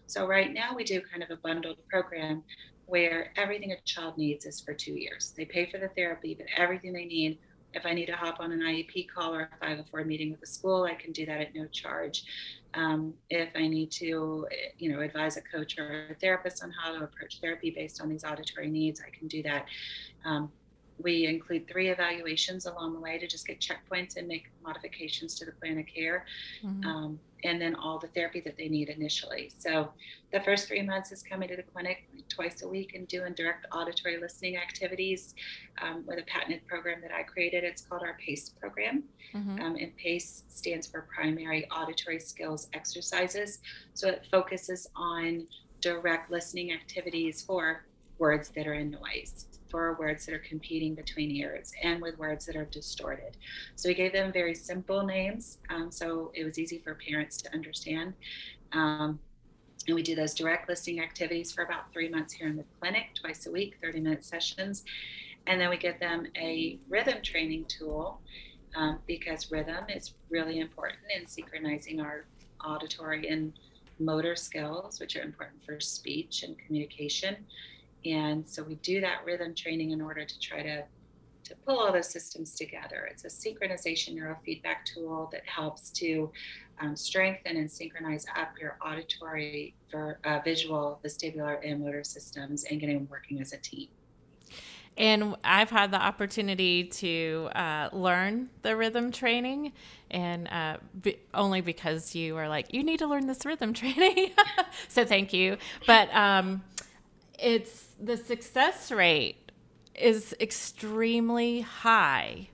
[0.07, 2.45] So right now we do kind of a bundled program
[2.85, 5.33] where everything a child needs is for two years.
[5.37, 7.39] They pay for the therapy, but everything they need
[7.77, 10.05] if I need to hop on an IEP call or if I have a 504
[10.05, 12.25] meeting with the school, I can do that at no charge.
[12.73, 16.97] Um, if I need to, you know, advise a coach or a therapist on how
[16.97, 19.67] to approach therapy based on these auditory needs, I can do that.
[20.25, 20.51] Um,
[21.03, 25.45] we include three evaluations along the way to just get checkpoints and make modifications to
[25.45, 26.25] the plan of care.
[26.65, 26.89] Mm-hmm.
[26.89, 29.53] Um, and then all the therapy that they need initially.
[29.57, 29.91] So
[30.33, 33.67] the first three months is coming to the clinic twice a week and doing direct
[33.73, 35.35] auditory listening activities
[35.83, 37.63] um, with a patented program that I created.
[37.63, 39.05] It's called our PACE program.
[39.35, 39.61] Mm-hmm.
[39.61, 43.61] Um, and PACE stands for Primary Auditory Skills Exercises.
[43.95, 45.47] So it focuses on
[45.81, 47.85] direct listening activities for
[48.19, 52.47] words that are in noise for words that are competing between ears and with words
[52.47, 53.37] that are distorted.
[53.75, 57.53] So we gave them very simple names, um, so it was easy for parents to
[57.53, 58.15] understand.
[58.73, 59.19] Um,
[59.87, 63.09] and we do those direct listening activities for about three months here in the clinic,
[63.21, 64.83] twice a week, 30 minute sessions.
[65.47, 68.23] And then we give them a rhythm training tool
[68.77, 72.25] um, because rhythm is really important in synchronizing our
[72.65, 73.53] auditory and
[73.99, 77.37] motor skills, which are important for speech and communication.
[78.13, 80.85] And so we do that rhythm training in order to try to
[81.45, 83.09] to pull all those systems together.
[83.09, 86.31] It's a synchronization neurofeedback tool that helps to
[86.81, 92.81] um, strengthen and synchronize up your auditory, ver, uh, visual, vestibular, and motor systems and
[92.81, 93.89] getting them working as a team.
[94.99, 99.73] And I've had the opportunity to uh, learn the rhythm training,
[100.11, 100.79] and uh,
[101.35, 104.31] only because you are like, you need to learn this rhythm training.
[104.89, 105.59] so thank you.
[105.87, 106.65] But um,
[107.39, 109.51] it's the success rate
[109.95, 112.49] is extremely high.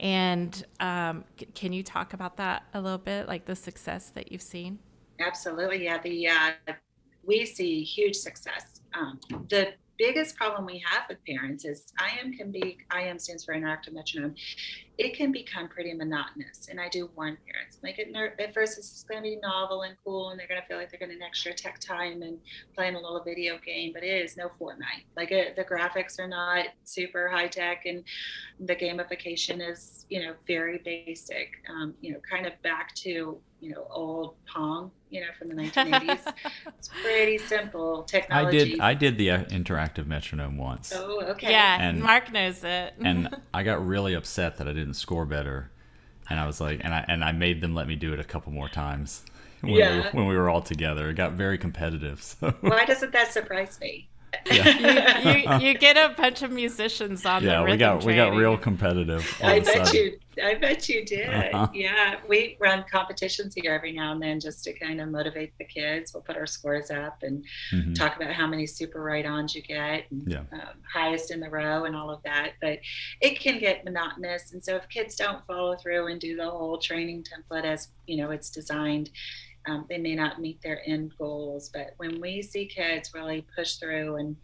[0.00, 4.42] And um, can you talk about that a little bit, like the success that you've
[4.42, 4.78] seen?
[5.20, 6.00] Absolutely, yeah.
[6.00, 6.72] The uh,
[7.24, 8.80] we see huge success.
[8.94, 13.54] Um, the biggest problem we have with parents is IM can be IM stands for
[13.54, 14.34] interactive metronome.
[14.98, 17.78] It can become pretty monotonous, and I do warn parents.
[17.82, 18.08] Like at,
[18.40, 20.90] at first, it's going to be novel and cool, and they're going to feel like
[20.90, 22.38] they're getting extra tech time and
[22.74, 23.92] playing a little video game.
[23.94, 25.04] But it is no Fortnite.
[25.16, 28.02] Like it, the graphics are not super high tech, and
[28.58, 31.62] the gamification is you know very basic.
[31.68, 35.54] Um, you know, kind of back to you know old Pong you know, from the
[35.54, 36.34] 1980s.
[36.66, 38.58] it's pretty simple technology.
[38.58, 40.92] I did I did the uh, interactive metronome once.
[40.94, 41.50] Oh, okay.
[41.50, 42.94] Yeah, and Mark knows it.
[43.00, 45.70] and I got really upset that I didn't score better,
[46.30, 48.24] and I was like, and I and I made them let me do it a
[48.24, 49.24] couple more times.
[49.60, 50.12] When yeah.
[50.12, 52.22] We when we were all together, it got very competitive.
[52.40, 52.54] So.
[52.60, 54.08] Why doesn't that surprise me?
[54.50, 55.18] Yeah.
[55.32, 58.06] you, you, you, get a bunch of musicians on yeah, the rhythm we got training.
[58.06, 59.38] we got real competitive.
[59.42, 61.28] I bet you I bet you did.
[61.28, 61.68] Uh-huh.
[61.72, 65.64] Yeah, we run competitions here every now and then just to kind of motivate the
[65.64, 66.12] kids.
[66.12, 67.92] We'll put our scores up and mm-hmm.
[67.94, 70.42] talk about how many super right-ons you get, and, yeah.
[70.52, 72.52] um, highest in the row, and all of that.
[72.60, 72.78] But
[73.20, 76.78] it can get monotonous, and so if kids don't follow through and do the whole
[76.78, 79.10] training template as you know it's designed,
[79.68, 81.68] um, they may not meet their end goals.
[81.68, 84.36] But when we see kids really push through and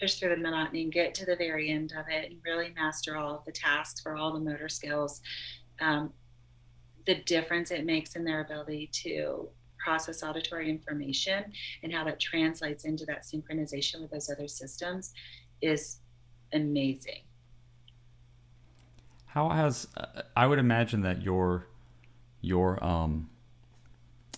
[0.00, 3.16] push through the monotony and get to the very end of it and really master
[3.16, 5.20] all of the tasks for all the motor skills,
[5.80, 6.12] um,
[7.06, 12.84] the difference it makes in their ability to process auditory information and how that translates
[12.84, 15.12] into that synchronization with those other systems
[15.60, 15.98] is
[16.52, 17.22] amazing.
[19.26, 21.66] How has uh, I would imagine that your
[22.40, 23.30] your um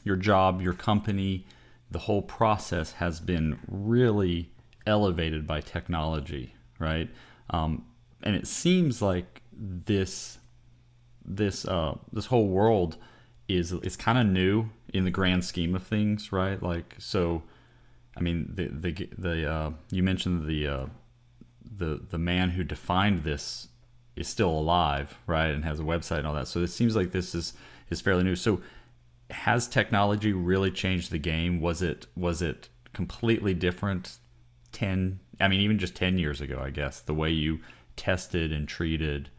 [0.04, 1.46] your job, your company,
[1.90, 4.50] the whole process has been really
[4.86, 7.08] elevated by technology, right?
[7.50, 7.84] Um,
[8.22, 10.38] and it seems like this
[11.24, 12.96] this uh, this whole world
[13.48, 16.62] is is kind of new in the grand scheme of things, right?
[16.62, 17.42] Like so,
[18.16, 20.86] I mean the the the uh, you mentioned the uh,
[21.76, 23.68] the the man who defined this
[24.16, 26.48] is still alive, right, and has a website and all that.
[26.48, 27.54] So it seems like this is
[27.90, 28.36] is fairly new.
[28.36, 28.60] So
[29.30, 31.60] has technology really changed the game?
[31.60, 34.18] Was it was it completely different
[34.72, 37.60] 10 I mean even just 10 years ago, I guess, the way you
[37.96, 39.30] tested and treated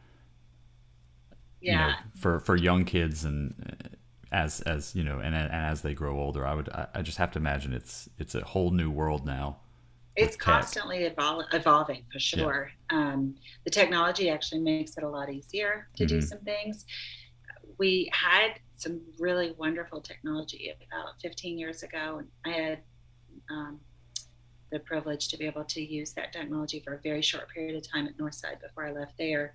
[1.62, 1.72] yeah.
[1.72, 3.88] you know for for young kids and uh,
[4.32, 7.18] as as you know and, and as they grow older, I would I, I just
[7.18, 9.58] have to imagine it's it's a whole new world now
[10.16, 12.72] it's constantly evol- evolving for sure.
[12.92, 12.98] Yeah.
[12.98, 16.16] Um, the technology actually makes it a lot easier to mm-hmm.
[16.16, 16.86] do some things.
[17.78, 22.20] We had some really wonderful technology about 15 years ago.
[22.20, 22.80] And I had
[23.50, 23.80] um,
[24.72, 27.90] the privilege to be able to use that technology for a very short period of
[27.90, 29.54] time at Northside before I left there.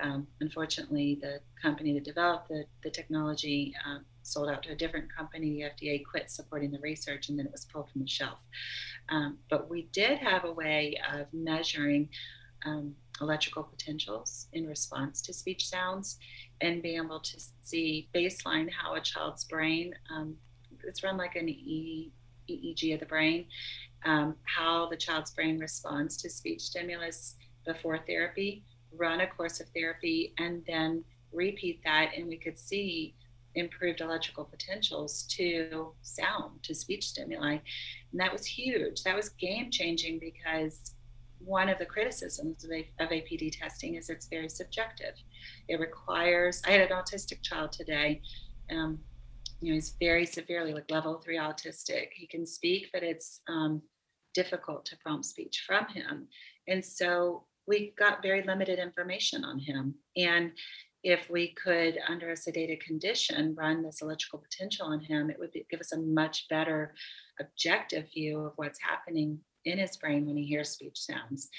[0.00, 5.06] Um, unfortunately, the company that developed the, the technology um, sold out to a different
[5.14, 5.62] company.
[5.78, 8.40] The FDA quit supporting the research and then it was pulled from the shelf.
[9.08, 12.08] Um, but we did have a way of measuring
[12.64, 16.18] um, electrical potentials in response to speech sounds
[16.60, 20.36] and being able to see baseline how a child's brain, um,
[20.84, 23.46] it's run like an EEG of the brain,
[24.04, 28.64] um, how the child's brain responds to speech stimulus before therapy
[28.98, 33.14] run a course of therapy, and then repeat that, and we could see
[33.54, 37.58] improved electrical potentials to sound, to speech stimuli.
[38.12, 39.02] And that was huge.
[39.02, 40.94] That was game changing because
[41.38, 42.70] one of the criticisms of,
[43.00, 45.14] of APD testing is it's very subjective.
[45.68, 48.22] It requires, I had an autistic child today.
[48.70, 48.98] Um,
[49.60, 52.08] you know, he's very severely like level three autistic.
[52.14, 53.82] He can speak, but it's um,
[54.34, 56.28] difficult to prompt speech from him.
[56.68, 59.94] And so we got very limited information on him.
[60.16, 60.52] And
[61.02, 65.52] if we could, under a sedated condition, run this electrical potential on him, it would
[65.52, 66.94] be, give us a much better
[67.40, 71.50] objective view of what's happening in his brain when he hears speech sounds.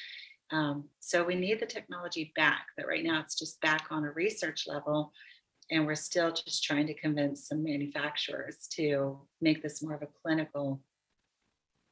[0.52, 4.12] Um, so we need the technology back, but right now it's just back on a
[4.12, 5.12] research level.
[5.70, 10.08] And we're still just trying to convince some manufacturers to make this more of a
[10.24, 10.82] clinical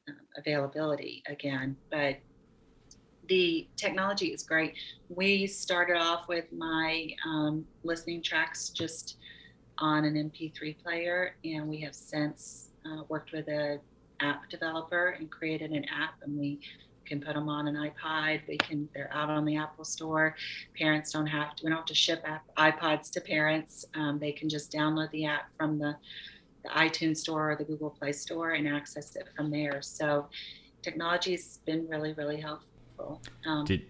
[0.08, 1.76] um, availability again.
[1.92, 2.18] But
[3.28, 4.76] the technology is great.
[5.10, 9.18] We started off with my um, listening tracks just
[9.78, 13.80] on an MP3 player, and we have since uh, worked with a
[14.20, 16.60] app developer and created an app, and we
[17.06, 18.42] can put them on an iPod.
[18.48, 20.36] We can they're out on the Apple Store.
[20.78, 21.64] Parents don't have to.
[21.64, 22.26] We don't have to ship
[22.58, 23.86] iPods to parents.
[23.94, 25.96] Um, they can just download the app from the
[26.64, 29.82] the iTunes Store or the Google Play Store and access it from there.
[29.82, 30.28] So
[30.86, 33.86] technology's been really really helpful um, did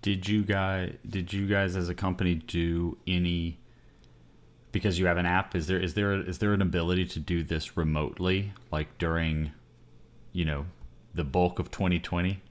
[0.00, 3.58] did you guys did you guys as a company do any
[4.74, 7.42] because you have an app is there is there is there an ability to do
[7.42, 9.52] this remotely like during
[10.32, 10.66] you know
[11.14, 12.42] the bulk of 2020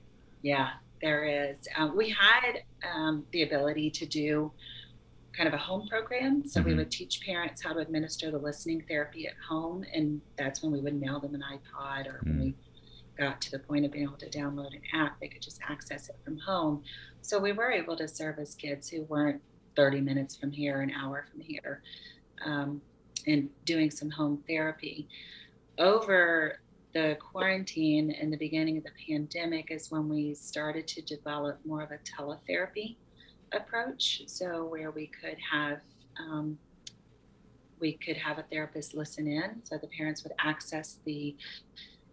[0.41, 0.69] yeah
[1.01, 2.63] there is um, we had
[2.95, 4.51] um, the ability to do
[5.33, 6.69] kind of a home program so mm-hmm.
[6.69, 10.71] we would teach parents how to administer the listening therapy at home and that's when
[10.71, 12.27] we would mail them an ipod or mm.
[12.27, 12.55] when we
[13.17, 16.09] got to the point of being able to download an app, they could just access
[16.09, 16.81] it from home.
[17.21, 19.39] So we were able to service kids who weren't
[19.75, 21.81] 30 minutes from here, an hour from here,
[22.45, 22.81] um,
[23.27, 25.07] and doing some home therapy.
[25.77, 26.59] Over
[26.93, 31.81] the quarantine and the beginning of the pandemic is when we started to develop more
[31.81, 32.97] of a teletherapy
[33.51, 34.23] approach.
[34.27, 35.79] So where we could have
[36.19, 36.57] um,
[37.79, 41.35] we could have a therapist listen in, so the parents would access the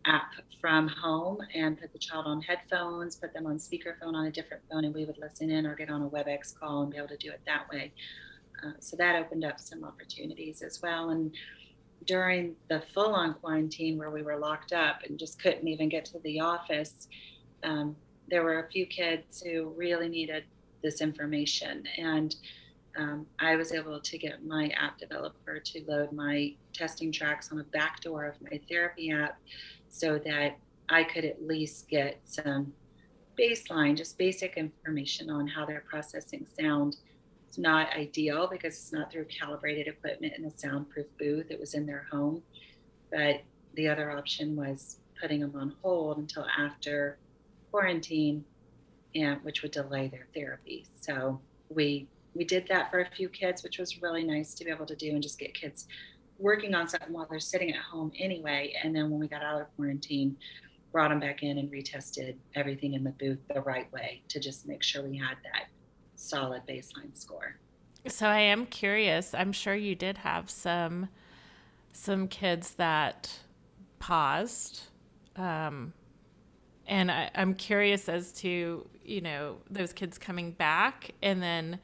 [0.06, 4.30] app from home and put the child on headphones, put them on speakerphone on a
[4.32, 6.96] different phone, and we would listen in or get on a WebEx call and be
[6.96, 7.92] able to do it that way.
[8.64, 11.10] Uh, so that opened up some opportunities as well.
[11.10, 11.34] And
[12.06, 16.04] during the full on quarantine where we were locked up and just couldn't even get
[16.06, 17.08] to the office,
[17.62, 17.96] um,
[18.28, 20.44] there were a few kids who really needed
[20.82, 21.84] this information.
[21.98, 22.34] And
[22.96, 27.58] um, I was able to get my app developer to load my testing tracks on
[27.58, 29.38] the back door of my therapy app
[29.88, 30.56] so that
[30.88, 32.72] I could at least get some
[33.38, 36.96] baseline, just basic information on how they're processing sound.
[37.50, 41.50] It's not ideal because it's not through calibrated equipment in a soundproof booth.
[41.50, 42.44] It was in their home.
[43.10, 43.40] But
[43.74, 47.18] the other option was putting them on hold until after
[47.72, 48.44] quarantine,
[49.16, 50.86] and which would delay their therapy.
[51.00, 54.70] So we we did that for a few kids, which was really nice to be
[54.70, 55.88] able to do and just get kids
[56.38, 58.74] working on something while they're sitting at home anyway.
[58.80, 60.36] And then when we got out of quarantine,
[60.92, 64.68] brought them back in and retested everything in the booth the right way to just
[64.68, 65.66] make sure we had that
[66.20, 67.56] solid baseline score.
[68.06, 69.34] So I am curious.
[69.34, 71.08] I'm sure you did have some
[71.92, 73.40] some kids that
[73.98, 74.84] paused.
[75.36, 75.92] Um,
[76.86, 81.78] and I, I'm curious as to, you know, those kids coming back and then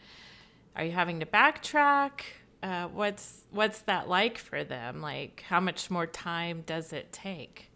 [0.74, 2.20] are you having to backtrack?
[2.62, 5.00] uh, what's what's that like for them?
[5.00, 7.70] Like, how much more time does it take?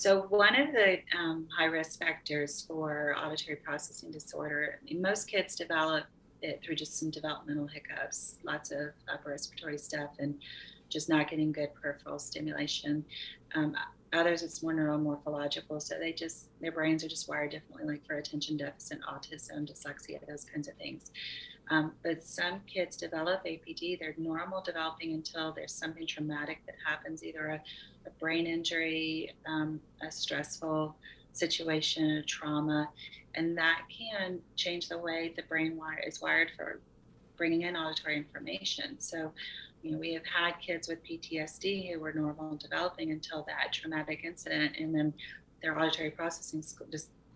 [0.00, 5.28] So one of the um, high risk factors for auditory processing disorder, I mean, most
[5.28, 6.04] kids develop
[6.40, 10.36] it through just some developmental hiccups, lots of upper respiratory stuff, and
[10.88, 13.04] just not getting good peripheral stimulation.
[13.54, 13.76] Um,
[14.14, 18.16] others, it's more neuromorphological, so they just their brains are just wired differently, like for
[18.16, 21.10] attention deficit, autism, dyslexia, those kinds of things.
[21.70, 27.22] Um, but some kids develop APD, they're normal developing until there's something traumatic that happens,
[27.24, 27.62] either a,
[28.06, 30.96] a brain injury, um, a stressful
[31.32, 32.88] situation, a trauma,
[33.36, 36.80] and that can change the way the brain wire is wired for
[37.36, 38.98] bringing in auditory information.
[38.98, 39.32] So,
[39.82, 44.22] you know, we have had kids with PTSD who were normal developing until that traumatic
[44.24, 45.14] incident, and then
[45.62, 46.64] their auditory processing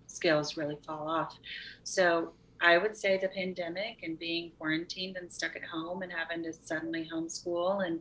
[0.07, 1.39] skills really fall off.
[1.85, 2.32] So
[2.64, 6.52] I would say the pandemic and being quarantined and stuck at home and having to
[6.52, 8.00] suddenly homeschool and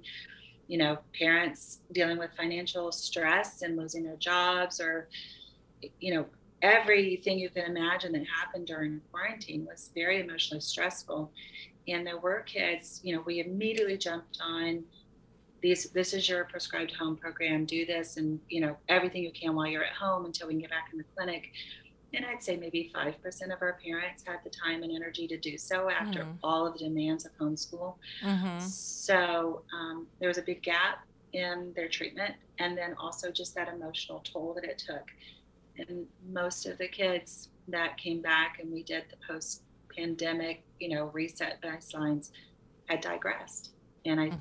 [0.67, 5.09] you know parents dealing with financial stress and losing their jobs or
[5.99, 6.25] you know
[6.63, 11.29] everything you can imagine that happened during quarantine was very emotionally stressful.
[11.89, 14.85] And there were kids, you know, we immediately jumped on
[15.61, 19.55] these this is your prescribed home program, do this and you know, everything you can
[19.55, 21.51] while you're at home until we can get back in the clinic.
[22.15, 23.15] And I'd say maybe 5%
[23.53, 26.33] of our parents had the time and energy to do so after mm-hmm.
[26.43, 27.95] all of the demands of homeschool.
[28.23, 28.59] Mm-hmm.
[28.59, 33.67] So um, there was a big gap in their treatment and then also just that
[33.67, 35.09] emotional toll that it took
[35.77, 39.63] and most of the kids that came back and we did the post
[39.95, 42.29] pandemic you know reset baselines
[42.85, 43.71] had digressed
[44.05, 44.37] and i mm-hmm.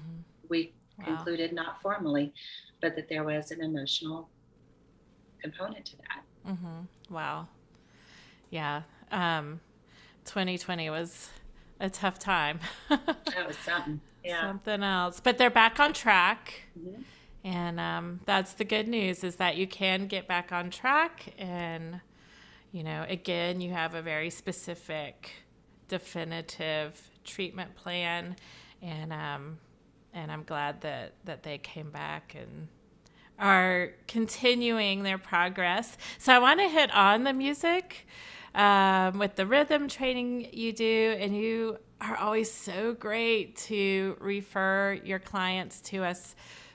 [0.48, 1.04] we wow.
[1.06, 2.32] concluded not formally
[2.80, 4.28] but that there was an emotional
[5.40, 7.14] component to that mm-hmm.
[7.14, 7.46] wow
[8.52, 9.58] yeah um
[10.24, 11.28] 2020 was
[11.80, 12.60] a tough time.
[12.88, 14.48] That was something yeah.
[14.48, 16.62] Something else but they're back on track.
[16.78, 17.02] Mm-hmm.
[17.44, 22.00] And um, that's the good news is that you can get back on track and
[22.70, 25.32] you know again you have a very specific
[25.88, 28.36] definitive treatment plan.
[28.80, 29.58] And um,
[30.14, 32.68] and i'm glad that that they came back and
[33.38, 35.96] are continuing their progress.
[36.18, 38.06] So i want to hit on the music
[38.54, 44.98] um, with the rhythm training you do and you are always so great to refer
[45.04, 46.34] your clients to us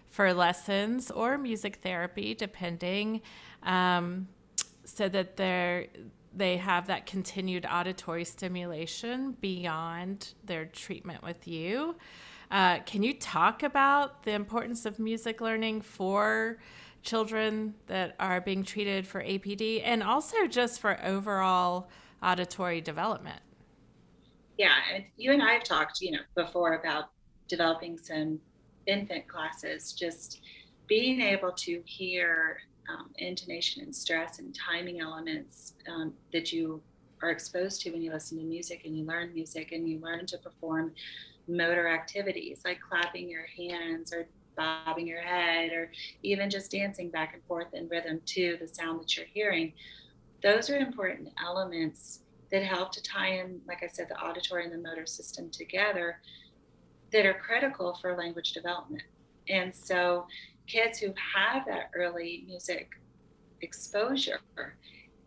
[0.09, 3.21] for lessons or music therapy, depending,
[3.63, 4.27] um,
[4.83, 5.87] so that they're
[6.35, 11.95] they have that continued auditory stimulation beyond their treatment with you.
[12.51, 16.57] Uh, can you talk about the importance of music learning for
[17.07, 21.89] children that are being treated for APD and also just for overall
[22.21, 23.39] auditory development?
[24.57, 24.75] Yeah,
[25.15, 27.05] you and I have talked, you know, before about
[27.47, 28.39] developing some
[28.85, 30.41] infant classes, just
[30.87, 32.57] being able to hear
[32.89, 36.81] um, intonation and stress and timing elements um, that you
[37.21, 40.25] are exposed to when you listen to music and you learn music and you learn
[40.25, 40.93] to perform
[41.47, 44.27] motor activities like clapping your hands or
[44.57, 45.91] bobbing your head or
[46.23, 49.73] even just dancing back and forth in rhythm to the sound that you're hearing.
[50.43, 54.73] Those are important elements that help to tie in, like I said, the auditory and
[54.73, 56.19] the motor system together
[57.11, 59.03] that are critical for language development.
[59.49, 60.27] And so,
[60.67, 62.89] kids who have that early music
[63.61, 64.39] exposure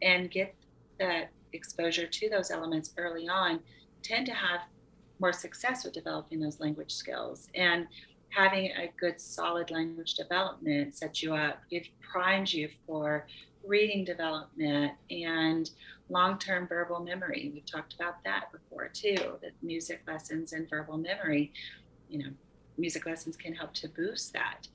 [0.03, 0.55] and get
[0.99, 3.61] that exposure to those elements early on
[4.03, 4.61] tend to have
[5.18, 7.49] more success with developing those language skills.
[7.55, 7.87] And
[8.31, 13.26] having a good, solid language development sets you up, it primes you for
[13.66, 15.70] reading development and
[16.09, 17.51] long-term verbal memory.
[17.53, 21.53] We've talked about that before too, that music lessons and verbal memory,
[22.09, 22.31] you know,
[22.78, 24.68] music lessons can help to boost that.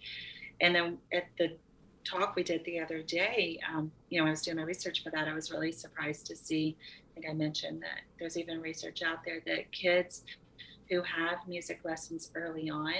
[0.62, 1.58] And then at the
[2.06, 5.10] talk we did the other day, um, you know, I was doing my research for
[5.10, 5.28] that.
[5.28, 6.78] I was really surprised to see,
[7.12, 10.24] I think I mentioned that there's even research out there that kids
[10.90, 12.94] who have music lessons early on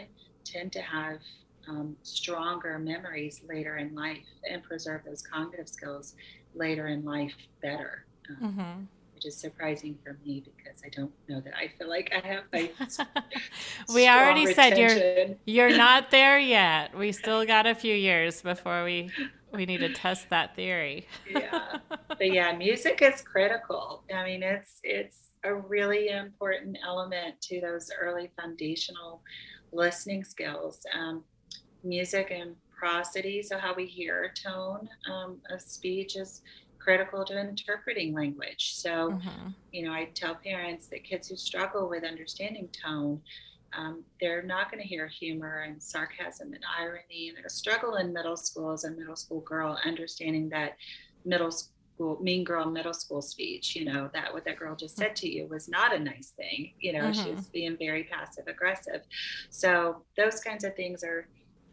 [0.46, 1.20] tend to have
[1.68, 6.16] um, stronger memories later in life and preserve those cognitive skills
[6.54, 8.06] later in life better.
[8.30, 8.82] Um, mm-hmm.
[9.14, 12.44] Which is surprising for me because I don't know that I feel like I have.
[12.52, 12.76] Like
[13.94, 14.90] we already retention.
[14.90, 16.96] said you're you're not there yet.
[16.98, 19.10] We still got a few years before we
[19.54, 21.08] we need to test that theory.
[21.30, 21.78] yeah,
[22.10, 24.04] but yeah, music is critical.
[24.14, 29.22] I mean, it's it's a really important element to those early foundational
[29.76, 30.86] listening skills.
[30.94, 31.24] Um,
[31.84, 36.42] music and prosody, so how we hear tone um, of speech is
[36.80, 38.74] critical to interpreting language.
[38.76, 39.50] So, mm-hmm.
[39.72, 43.22] you know, I tell parents that kids who struggle with understanding tone,
[43.78, 48.14] um, they're not going to hear humor and sarcasm and irony, and they're struggle in
[48.14, 50.78] middle school as a middle school girl, understanding that
[51.26, 51.75] middle school
[52.20, 55.48] mean girl middle school speech you know that what that girl just said to you
[55.48, 57.36] was not a nice thing you know mm-hmm.
[57.36, 59.02] she's being very passive aggressive
[59.50, 61.28] so those kinds of things are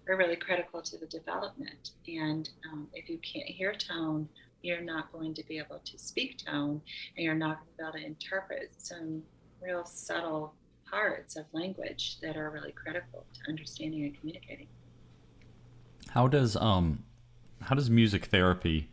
[0.08, 1.92] are really critical to the development.
[2.06, 4.28] And um, if you can't hear tone,
[4.62, 6.80] you're not going to be able to speak tone
[7.16, 9.22] and you're not going to be able to interpret some
[9.60, 10.54] real subtle
[10.88, 14.68] parts of language that are really critical to understanding and communicating.
[16.10, 17.04] How does um
[17.62, 18.90] how does music therapy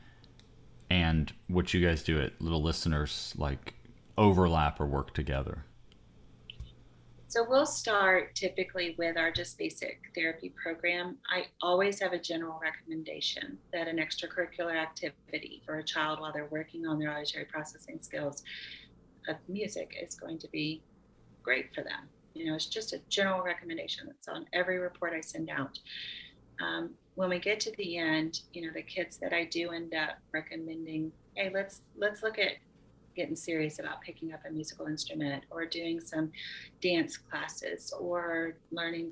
[0.89, 3.75] and what you guys do at Little Listeners like
[4.17, 5.65] overlap or work together?
[7.29, 11.17] So we'll start typically with our just basic therapy program.
[11.31, 16.47] I always have a general recommendation that an extracurricular activity for a child while they're
[16.49, 18.41] working on their auditory processing skills
[19.27, 20.81] of music is going to be
[21.43, 22.09] great for them.
[22.33, 25.77] You know, it's just a general recommendation that's on every report I send out.
[26.59, 29.93] Um, when we get to the end, you know, the kids that I do end
[29.93, 32.53] up recommending, hey, let's let's look at
[33.15, 36.31] getting serious about picking up a musical instrument or doing some
[36.81, 39.11] dance classes or learning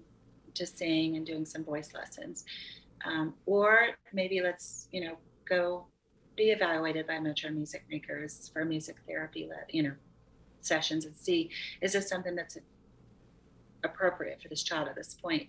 [0.54, 2.45] to sing and doing some voice lessons.
[3.06, 5.86] Um, or maybe let's, you know, go
[6.36, 9.93] be evaluated by Metro Music Makers for music therapy, you know,
[10.60, 11.50] sessions and see
[11.82, 12.58] is this something that's
[13.84, 15.48] appropriate for this child at this point.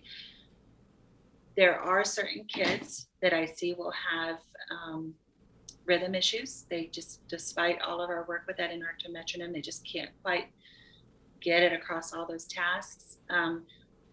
[1.59, 4.37] There are certain kids that I see will have
[4.71, 5.13] um,
[5.85, 6.63] rhythm issues.
[6.69, 10.45] They just, despite all of our work with that Interactive Metronome, they just can't quite
[11.41, 13.17] get it across all those tasks.
[13.29, 13.63] Um,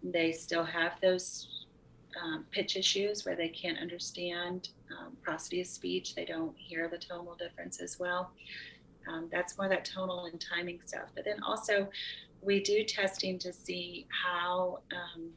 [0.02, 1.66] they still have those
[2.20, 6.16] um, pitch issues where they can't understand um, prosody of speech.
[6.16, 8.32] They don't hear the tonal difference as well.
[9.08, 11.10] Um, that's more that tonal and timing stuff.
[11.14, 11.88] But then also,
[12.42, 15.30] we do testing to see how um,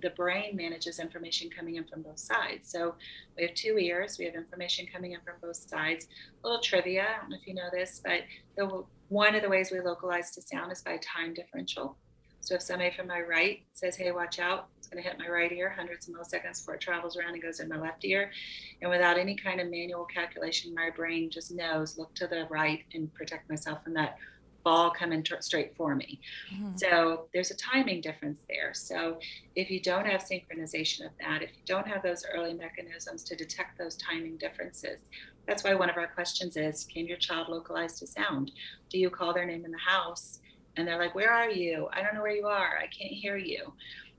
[0.00, 2.70] the brain manages information coming in from both sides.
[2.70, 2.94] So
[3.36, 4.18] we have two ears.
[4.18, 6.06] We have information coming in from both sides.
[6.42, 7.02] A little trivia.
[7.02, 8.20] I don't know if you know this, but
[8.56, 11.96] the, one of the ways we localize to sound is by time differential.
[12.40, 15.28] So if somebody from my right says, "Hey, watch out," it's going to hit my
[15.28, 18.30] right ear hundreds of milliseconds before it travels around and goes in my left ear,
[18.80, 22.84] and without any kind of manual calculation, my brain just knows look to the right
[22.94, 24.18] and protect myself from that
[24.64, 26.20] ball coming straight for me.
[26.52, 26.76] Mm-hmm.
[26.76, 28.74] So there's a timing difference there.
[28.74, 29.18] So
[29.56, 33.36] if you don't have synchronization of that, if you don't have those early mechanisms to
[33.36, 35.00] detect those timing differences,
[35.46, 38.52] that's why one of our questions is Can your child localize to sound?
[38.90, 40.40] Do you call their name in the house?
[40.76, 41.88] And they're like, Where are you?
[41.92, 42.78] I don't know where you are.
[42.78, 43.72] I can't hear you.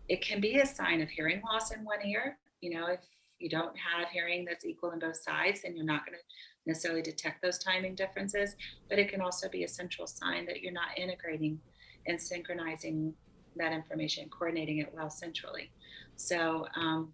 [0.08, 2.38] It can be a sign of hearing loss in one ear.
[2.62, 3.00] You know, if
[3.38, 6.24] you don't have hearing that's equal in both sides, then you're not going to
[6.66, 8.56] necessarily detect those timing differences,
[8.90, 11.60] but it can also be a central sign that you're not integrating
[12.08, 13.14] and synchronizing
[13.56, 15.72] that information, coordinating it well centrally.
[16.16, 17.14] So um,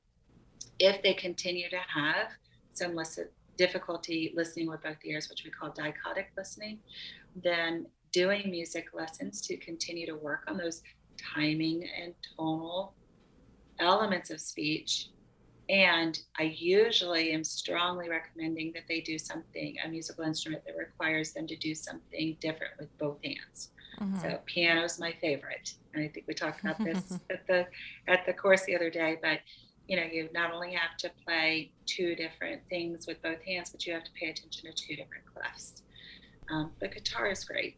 [0.80, 2.28] if they continue to have
[2.74, 3.28] some listen,
[3.58, 6.80] difficulty listening with both ears, which we call dichotic listening,
[7.44, 10.82] then doing music lessons to continue to work on those
[11.34, 12.94] timing and tonal
[13.80, 15.10] elements of speech
[15.70, 21.34] and I usually am strongly recommending that they do something, a musical instrument that requires
[21.34, 23.70] them to do something different with both hands.
[24.00, 24.20] Mm-hmm.
[24.20, 25.74] So piano is my favorite.
[25.94, 27.66] And I think we talked about this at the
[28.08, 29.40] at the course the other day, but
[29.88, 33.86] you know, you not only have to play two different things with both hands, but
[33.86, 35.82] you have to pay attention to two different clefs.
[36.50, 37.78] Um, but guitar is great.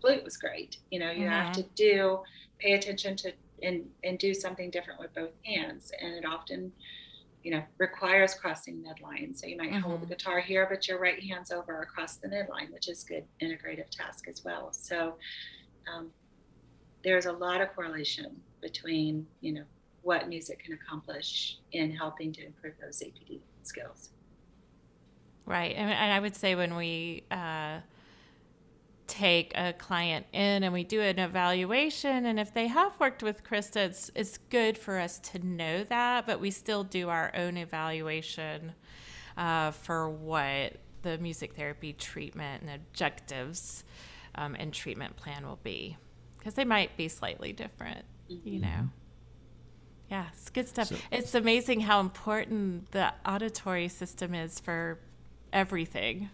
[0.00, 0.78] Flute was great.
[0.90, 1.30] You know, you mm-hmm.
[1.30, 2.20] have to do
[2.58, 3.32] pay attention to
[3.62, 5.90] and and do something different with both hands.
[6.00, 6.72] And it often
[7.44, 9.38] you know, requires crossing midline.
[9.38, 9.80] So you might mm-hmm.
[9.80, 10.14] hold the mm-hmm.
[10.14, 14.26] guitar here, but your right hand's over across the midline, which is good integrative task
[14.28, 14.72] as well.
[14.72, 15.14] So
[15.92, 16.10] um,
[17.04, 19.64] there's a lot of correlation between, you know,
[20.02, 24.08] what music can accomplish in helping to improve those APD skills.
[25.46, 25.76] Right.
[25.76, 27.80] And, I would say when we, uh,
[29.06, 33.44] take a client in and we do an evaluation and if they have worked with
[33.44, 37.56] krista it's, it's good for us to know that but we still do our own
[37.56, 38.72] evaluation
[39.36, 43.84] uh, for what the music therapy treatment and objectives
[44.34, 45.96] um, and treatment plan will be.
[46.38, 48.48] Because they might be slightly different mm-hmm.
[48.48, 48.88] you know?
[50.10, 50.88] Yeah it's good stuff.
[50.88, 54.98] So, it's amazing how important the auditory system is for
[55.52, 56.30] everything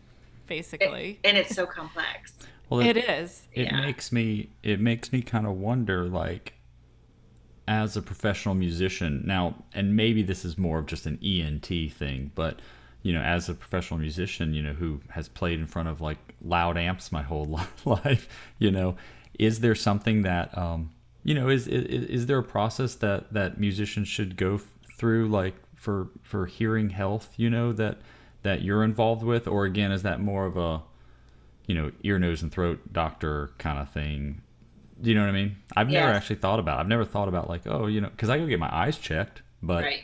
[0.47, 1.21] basically.
[1.23, 2.35] it, and it's so complex
[2.71, 3.47] well, it, it is.
[3.53, 3.81] It yeah.
[3.81, 6.55] makes me it makes me kind of wonder like
[7.69, 12.31] as a professional musician now and maybe this is more of just an ENT thing,
[12.35, 12.61] but
[13.03, 16.19] you know, as a professional musician, you know, who has played in front of like
[16.43, 18.97] loud amps my whole life, you know,
[19.39, 20.91] is there something that um,
[21.25, 24.61] you know, is, is is there a process that that musicians should go
[24.97, 27.99] through like for for hearing health, you know, that
[28.43, 30.83] that you're involved with or again is that more of a
[31.71, 34.43] you know, ear, nose, and throat doctor kind of thing.
[35.01, 35.57] Do you know what I mean?
[35.77, 36.01] I've yes.
[36.01, 36.79] never actually thought about.
[36.79, 36.81] It.
[36.81, 39.43] I've never thought about like, oh, you know, because I go get my eyes checked,
[39.63, 40.03] but right.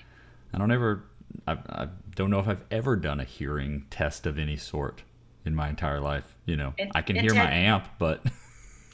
[0.55, 1.03] I don't ever.
[1.49, 5.03] I, I don't know if I've ever done a hearing test of any sort
[5.45, 6.37] in my entire life.
[6.47, 8.25] You know, and, I can hear te- my amp, but.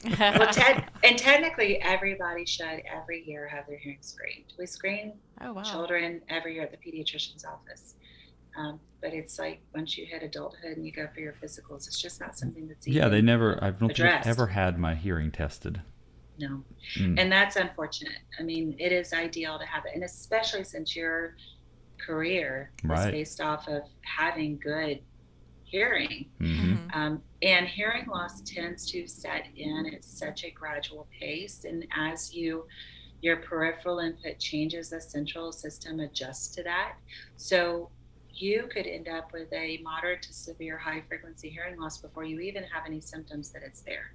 [0.19, 4.51] well, te- and technically, everybody should every year have their hearing screened.
[4.57, 5.61] We screen oh, wow.
[5.61, 7.93] children every year at the pediatrician's office.
[8.57, 12.01] Um, but it's like once you hit adulthood and you go for your physicals, it's
[12.01, 13.09] just not something that's yeah.
[13.09, 13.61] They never.
[13.61, 14.23] I don't addressed.
[14.23, 15.81] think ever had my hearing tested.
[16.39, 16.63] No,
[16.97, 17.19] mm.
[17.19, 18.19] and that's unfortunate.
[18.39, 21.35] I mean, it is ideal to have it, and especially since your
[21.99, 23.07] career right.
[23.07, 24.99] is based off of having good
[25.63, 26.29] hearing.
[26.39, 26.73] Mm-hmm.
[26.73, 26.99] mm-hmm.
[26.99, 32.33] Um, and hearing loss tends to set in at such a gradual pace, and as
[32.33, 32.65] you
[33.21, 36.95] your peripheral input changes, the central system adjusts to that.
[37.37, 37.89] So
[38.33, 42.39] you could end up with a moderate to severe high frequency hearing loss before you
[42.39, 44.13] even have any symptoms that it's there.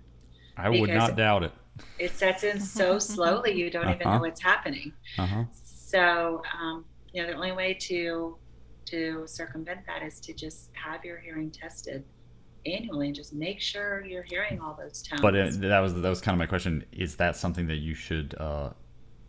[0.56, 1.52] I would not doubt it.
[1.98, 3.94] It sets in so slowly you don't uh-huh.
[3.94, 4.20] even know uh-huh.
[4.20, 4.92] what's happening.
[5.16, 5.44] Uh-huh.
[5.52, 8.36] So um, you know the only way to
[8.86, 12.04] to circumvent that is to just have your hearing tested
[12.66, 15.20] annually and just make sure you're hearing all those tones.
[15.20, 16.84] But it, that was that was kind of my question.
[16.90, 18.70] Is that something that you should uh,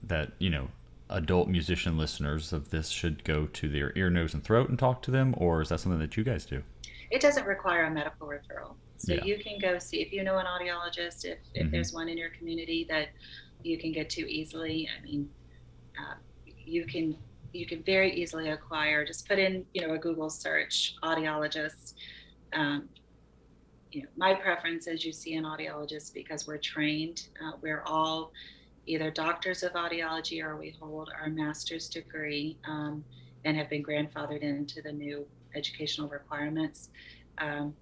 [0.04, 0.70] that you know
[1.10, 5.02] adult musician listeners of this should go to their ear, nose, and throat and talk
[5.04, 6.64] to them, or is that something that you guys do?
[7.10, 8.76] It doesn't require a medical referral.
[8.98, 9.24] So yeah.
[9.24, 11.72] you can go see if you know an audiologist, if, if mm-hmm.
[11.72, 13.10] there's one in your community that
[13.64, 14.88] you can get to easily.
[14.98, 15.30] I mean,
[15.98, 17.18] uh, you can
[17.54, 19.06] you can very easily acquire.
[19.06, 21.94] Just put in you know a Google search audiologist.
[22.54, 22.90] Um,
[23.92, 27.28] you know, my preference is you see an audiologist because we're trained.
[27.44, 28.32] Uh, we're all
[28.86, 33.04] either doctors of audiology or we hold our master's degree um,
[33.46, 35.26] and have been grandfathered into the new
[35.56, 36.90] educational requirements.
[37.38, 37.74] Um,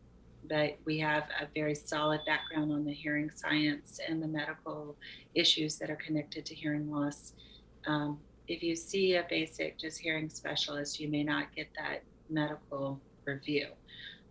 [0.50, 4.95] but we have a very solid background on the hearing science and the medical
[5.36, 7.34] issues that are connected to hearing loss.
[7.86, 13.02] Um, if you see a basic just hearing specialist, you may not get that medical
[13.26, 13.68] review.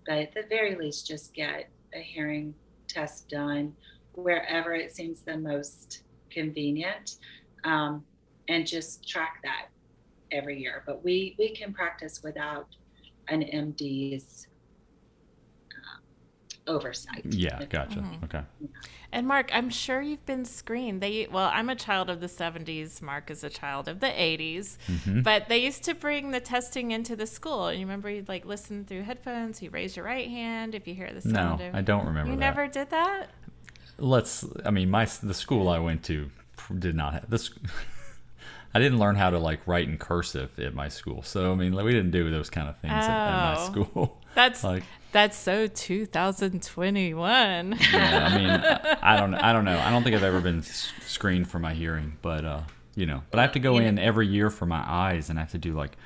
[0.06, 2.54] But at the very least, just get a hearing
[2.88, 3.74] test done
[4.14, 7.16] wherever it seems the most convenient
[7.64, 8.04] um,
[8.48, 9.68] and just track that
[10.32, 10.82] every year.
[10.86, 12.68] But we, we can practice without
[13.28, 14.46] an MD's
[15.70, 17.24] uh, oversight.
[17.24, 17.98] Yeah, gotcha.
[17.98, 18.24] Mm-hmm.
[18.24, 18.42] Okay.
[19.12, 21.00] And Mark, I'm sure you've been screened.
[21.00, 23.00] They well, I'm a child of the 70s.
[23.00, 24.76] Mark is a child of the 80s.
[24.88, 25.22] Mm-hmm.
[25.22, 27.68] But they used to bring the testing into the school.
[27.68, 29.62] And you remember you'd like listen through headphones.
[29.62, 31.60] You raise your right hand if you hear the sound.
[31.60, 32.30] No, of, I don't remember.
[32.30, 32.40] You that.
[32.40, 33.30] never did that
[33.98, 36.30] let's i mean my the school i went to
[36.78, 37.50] did not have this
[38.74, 41.22] i didn't learn how to like write in cursive at my school.
[41.22, 43.66] So i mean we didn't do those kind of things oh, at, at, my oh.
[43.66, 44.22] school.
[44.34, 44.82] That's like
[45.12, 49.78] that's so 2021 yeah i mean I, I, don't i don't know.
[49.78, 52.60] I don't think i've ever been screened for my hearing but uh
[52.96, 55.42] you know but i have to go in every year for my eyes and i
[55.42, 55.96] have to do like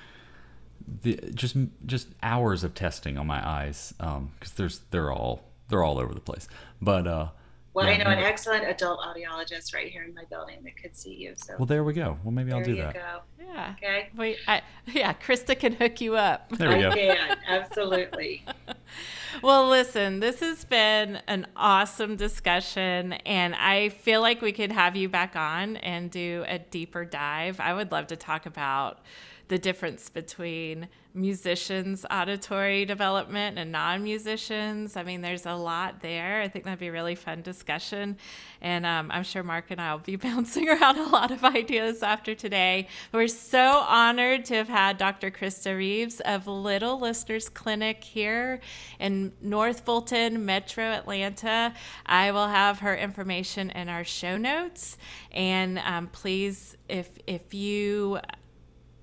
[1.03, 5.83] the just just hours of testing on my eyes um because there's they're all they're
[5.83, 6.49] all over the place.
[6.83, 7.29] But uh
[7.73, 10.97] well, yeah, I know an excellent adult audiologist right here in my building that could
[10.97, 11.35] see you.
[11.37, 12.19] So well, there we go.
[12.25, 12.95] Well, maybe I'll do that.
[12.95, 13.21] Go.
[13.39, 13.75] Yeah.
[13.77, 14.09] Okay.
[14.17, 14.39] Wait.
[14.49, 16.51] I, yeah, Krista can hook you up.
[16.51, 16.95] There we I go.
[16.95, 18.45] can absolutely.
[19.43, 24.97] well, listen, this has been an awesome discussion, and I feel like we could have
[24.97, 27.61] you back on and do a deeper dive.
[27.61, 28.99] I would love to talk about
[29.47, 34.97] the difference between musicians' auditory development and non musicians.
[34.97, 36.41] I mean, there's a lot there.
[36.41, 38.17] I think that'd be a really fun discussion.
[38.61, 42.03] And um, I'm sure Mark and I will be bouncing around a lot of ideas
[42.03, 42.89] after today.
[43.13, 45.31] We're so honored to have had Dr.
[45.31, 48.61] Krista Reeves of Little Listeners Clinic here
[48.99, 51.75] in North Fulton, Metro Atlanta.
[52.07, 54.97] I will have her information in our show notes.
[55.33, 58.21] And um, please, if, if you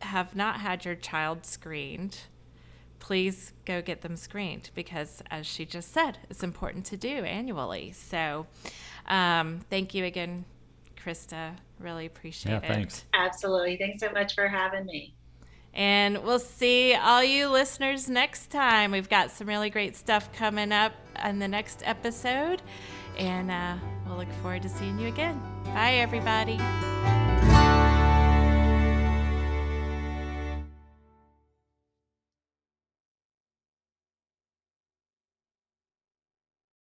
[0.01, 2.19] have not had your child screened,
[2.99, 7.91] please go get them screened because, as she just said, it's important to do annually.
[7.91, 8.47] So,
[9.07, 10.45] um, thank you again,
[10.95, 11.55] Krista.
[11.79, 12.99] Really appreciate yeah, thanks.
[12.99, 13.05] it.
[13.13, 13.77] Absolutely.
[13.77, 15.13] Thanks so much for having me.
[15.73, 18.91] And we'll see all you listeners next time.
[18.91, 20.93] We've got some really great stuff coming up
[21.23, 22.63] in the next episode.
[23.17, 23.75] And uh,
[24.07, 25.39] we'll look forward to seeing you again.
[25.65, 26.57] Bye, everybody.